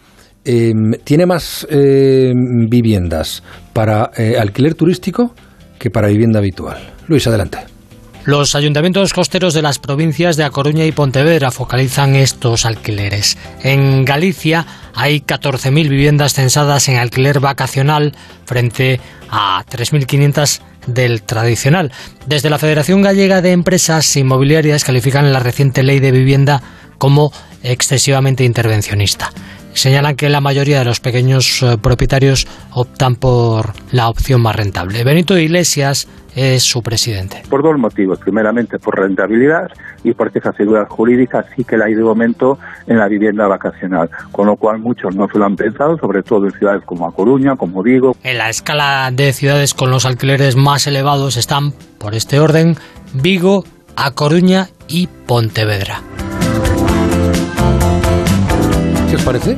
[0.44, 0.74] eh,
[1.04, 5.36] tiene más eh, viviendas para eh, alquiler turístico
[5.78, 6.78] que para vivienda habitual.
[7.08, 7.60] Luis, adelante.
[8.24, 13.36] Los ayuntamientos costeros de las provincias de A Coruña y Pontevedra focalizan estos alquileres.
[13.64, 18.14] En Galicia hay 14.000 viviendas censadas en alquiler vacacional
[18.46, 19.00] frente
[19.32, 21.92] a 3.500 del tradicional.
[22.28, 26.62] Desde la Federación Gallega de Empresas Inmobiliarias califican la reciente ley de vivienda
[27.00, 27.32] como
[27.64, 29.32] excesivamente intervencionista.
[29.74, 35.04] Señalan que la mayoría de los pequeños eh, propietarios optan por la opción más rentable.
[35.04, 37.44] Benito Iglesias es su presidente.
[37.50, 38.20] Por dos motivos.
[38.20, 39.70] Primeramente, por rentabilidad
[40.04, 42.58] y porque esa seguridad jurídica sí que la hay de momento
[42.88, 44.10] en la vivienda vacacional.
[44.32, 47.14] Con lo cual, muchos no se lo han pensado, sobre todo en ciudades como A
[47.14, 48.16] Coruña, como Vigo.
[48.24, 52.78] En la escala de ciudades con los alquileres más elevados están, por este orden,
[53.14, 53.66] Vigo,
[53.96, 56.02] A Coruña y Pontevedra.
[59.12, 59.52] ¿Qué os parece?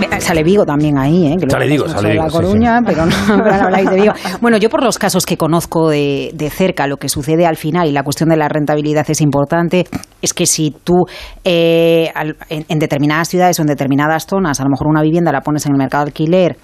[0.00, 1.36] Eh, Sale Vigo también ahí, ¿eh?
[1.38, 4.14] que Sale Vigo, sale Vigo, La sí, Coruña, pero no, pero no habláis de Vigo.
[4.40, 7.86] Bueno, yo por los casos que conozco de, de cerca, lo que sucede al final
[7.86, 9.86] y la cuestión de la rentabilidad es importante,
[10.22, 11.04] es que si tú
[11.44, 12.10] eh,
[12.48, 15.72] en determinadas ciudades o en determinadas zonas, a lo mejor una vivienda la pones en
[15.72, 16.56] el mercado de alquiler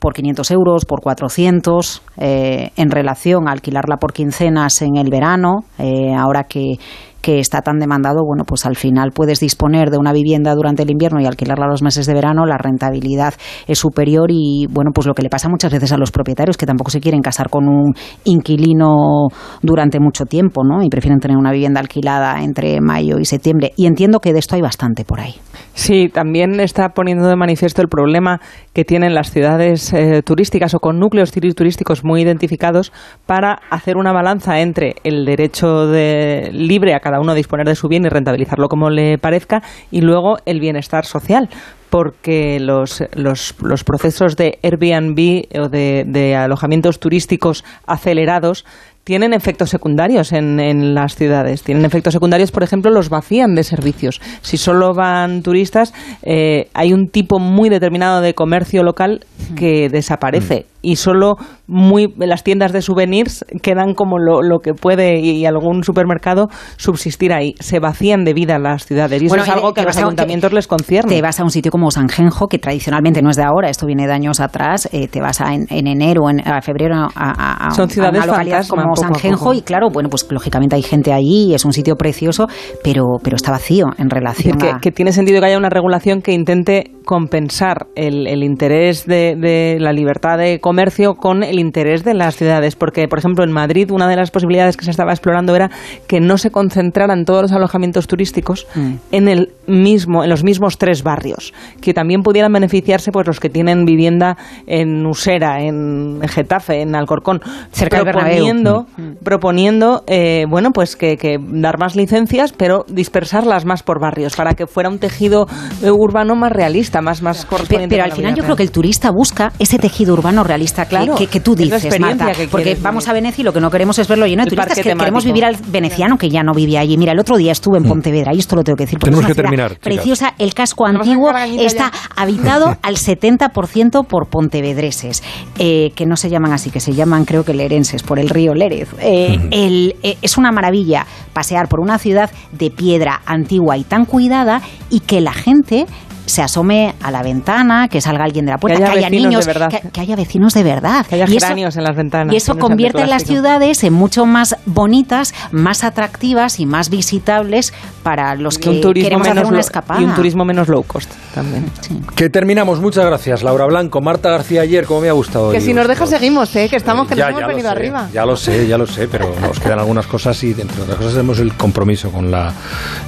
[0.00, 5.60] por 500 euros, por 400, eh, en relación a alquilarla por quincenas en el verano,
[5.78, 6.78] eh, ahora que,
[7.20, 10.90] que está tan demandado, bueno, pues al final puedes disponer de una vivienda durante el
[10.90, 13.34] invierno y alquilarla los meses de verano, la rentabilidad
[13.66, 16.66] es superior y, bueno, pues lo que le pasa muchas veces a los propietarios que
[16.66, 17.94] tampoco se quieren casar con un
[18.24, 19.28] inquilino
[19.62, 20.82] durante mucho tiempo, ¿no?
[20.82, 23.72] Y prefieren tener una vivienda alquilada entre mayo y septiembre.
[23.76, 25.34] Y entiendo que de esto hay bastante por ahí.
[25.74, 28.40] Sí, también está poniendo de manifiesto el problema
[28.72, 32.92] que tienen las ciudades eh, turísticas o con núcleos turísticos muy identificados
[33.26, 37.88] para hacer una balanza entre el derecho de, libre a cada uno disponer de su
[37.88, 41.48] bien y rentabilizarlo como le parezca y luego el bienestar social.
[41.90, 48.64] Porque los, los, los procesos de Airbnb o de, de alojamientos turísticos acelerados
[49.04, 51.62] tienen efectos secundarios en, en, las ciudades.
[51.62, 54.20] Tienen efectos secundarios, por ejemplo, los vacían de servicios.
[54.42, 59.24] Si solo van turistas, eh, hay un tipo muy determinado de comercio local
[59.56, 61.36] que desaparece y solo
[61.66, 67.32] muy las tiendas de souvenirs quedan como lo, lo que puede y, algún supermercado subsistir
[67.32, 67.54] ahí.
[67.60, 70.66] Se vacían de vida las ciudades y eso es algo que a los ayuntamientos les
[70.66, 71.14] concierne.
[71.14, 74.08] Te vas a un sitio como Sanjenjo, que tradicionalmente no es de ahora, esto viene
[74.08, 77.70] de años atrás, eh, te vas a, en, en, enero, en a febrero a, a,
[77.70, 81.64] Son ciudades una localidad como Sanjenjo y claro, bueno, pues lógicamente hay gente allí, es
[81.64, 82.48] un sitio precioso,
[82.82, 86.90] pero, pero está vacío en relación que, tiene sentido que haya una regulación que intente
[87.04, 92.36] compensar el, el interés de, de la libertad de comercio con el interés de las
[92.36, 95.70] ciudades, porque por ejemplo en Madrid una de las posibilidades que se estaba explorando era
[96.06, 98.94] que no se concentraran todos los alojamientos turísticos mm.
[99.12, 103.48] en el mismo, en los mismos tres barrios, que también pudieran beneficiarse pues los que
[103.48, 107.40] tienen vivienda en Usera, en Getafe, en Alcorcón,
[107.72, 109.24] cerca proponiendo, mm.
[109.24, 114.54] proponiendo eh, bueno pues que, que, dar más licencias, pero dispersarlas más por barrios para
[114.54, 115.46] que fuera un tejido
[115.82, 117.96] eh, urbano más realista, más más correspondiente.
[117.96, 121.14] Pero, pero al final yo creo que el turista busca ese tejido urbano realista, claro,
[121.14, 123.98] que, que, tú dices, Marta, que porque vamos a Venecia y lo que no queremos
[123.98, 125.04] es verlo lleno de turistas, que temático.
[125.04, 126.96] queremos vivir al veneciano que ya no vivía allí.
[126.96, 129.24] Mira, el otro día estuve en Pontevedra y esto lo tengo que decir porque Tenemos
[129.24, 130.34] es una que terminar, preciosa.
[130.38, 131.32] El casco antiguo
[131.66, 135.22] está habitado al 70% por pontevedreses,
[135.58, 138.54] eh, que no se llaman así, que se llaman creo que lerenses, por el río
[138.54, 138.88] Lérez.
[139.00, 144.04] Eh, el, eh, es una maravilla pasear por una ciudad de piedra antigua y tan
[144.04, 145.86] cuidada y que la gente
[146.30, 149.10] se asome a la ventana, que salga alguien de la puerta, que haya, que haya
[149.10, 149.68] niños, de verdad.
[149.68, 151.06] Que, que, haya vecinos de verdad.
[151.06, 152.32] Que haya y geranios eso, en las ventanas.
[152.32, 157.72] Y eso convierte las ciudades en mucho más bonitas, más atractivas y más visitables
[158.02, 160.00] para los que un turismo queremos menos hacer una escapada.
[160.00, 161.66] Y un turismo menos low cost también.
[161.80, 162.00] Sí.
[162.14, 162.80] Que terminamos.
[162.80, 165.50] Muchas gracias, Laura Blanco, Marta García ayer, como me ha gustado.
[165.50, 166.68] Que si nos dejas seguimos, ¿eh?
[166.68, 168.08] que estamos, que ya, nos hemos venido sé, arriba.
[168.12, 171.12] Ya lo sé, ya lo sé, pero nos quedan algunas cosas y entre otras cosas
[171.12, 172.52] tenemos el compromiso con la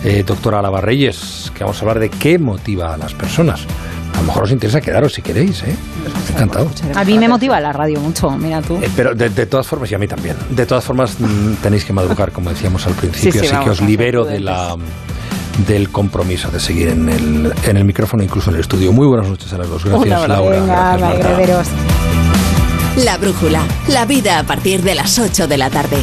[0.04, 3.66] eh, doctora Alaba Reyes, que vamos a hablar de qué motiva a las personas.
[4.14, 5.74] A lo mejor os interesa quedaros si queréis, ¿eh?
[6.30, 6.70] Encantado.
[6.94, 8.76] A mí me motiva la radio mucho, mira tú.
[8.76, 10.36] Eh, pero de, de, todas formas, y a mí también.
[10.50, 13.64] De todas formas, mm, tenéis que madrugar, como decíamos al principio, sí, sí, así vamos,
[13.64, 14.76] que os libero de la
[15.66, 18.92] del compromiso de seguir en el, en el micrófono, incluso en el estudio.
[18.92, 19.84] Muy buenas noches a las dos.
[19.84, 20.60] Gracias, Una Laura.
[20.60, 21.92] Venga, Gracias, Marta.
[23.04, 25.96] La brújula, la vida a partir de las 8 de la tarde.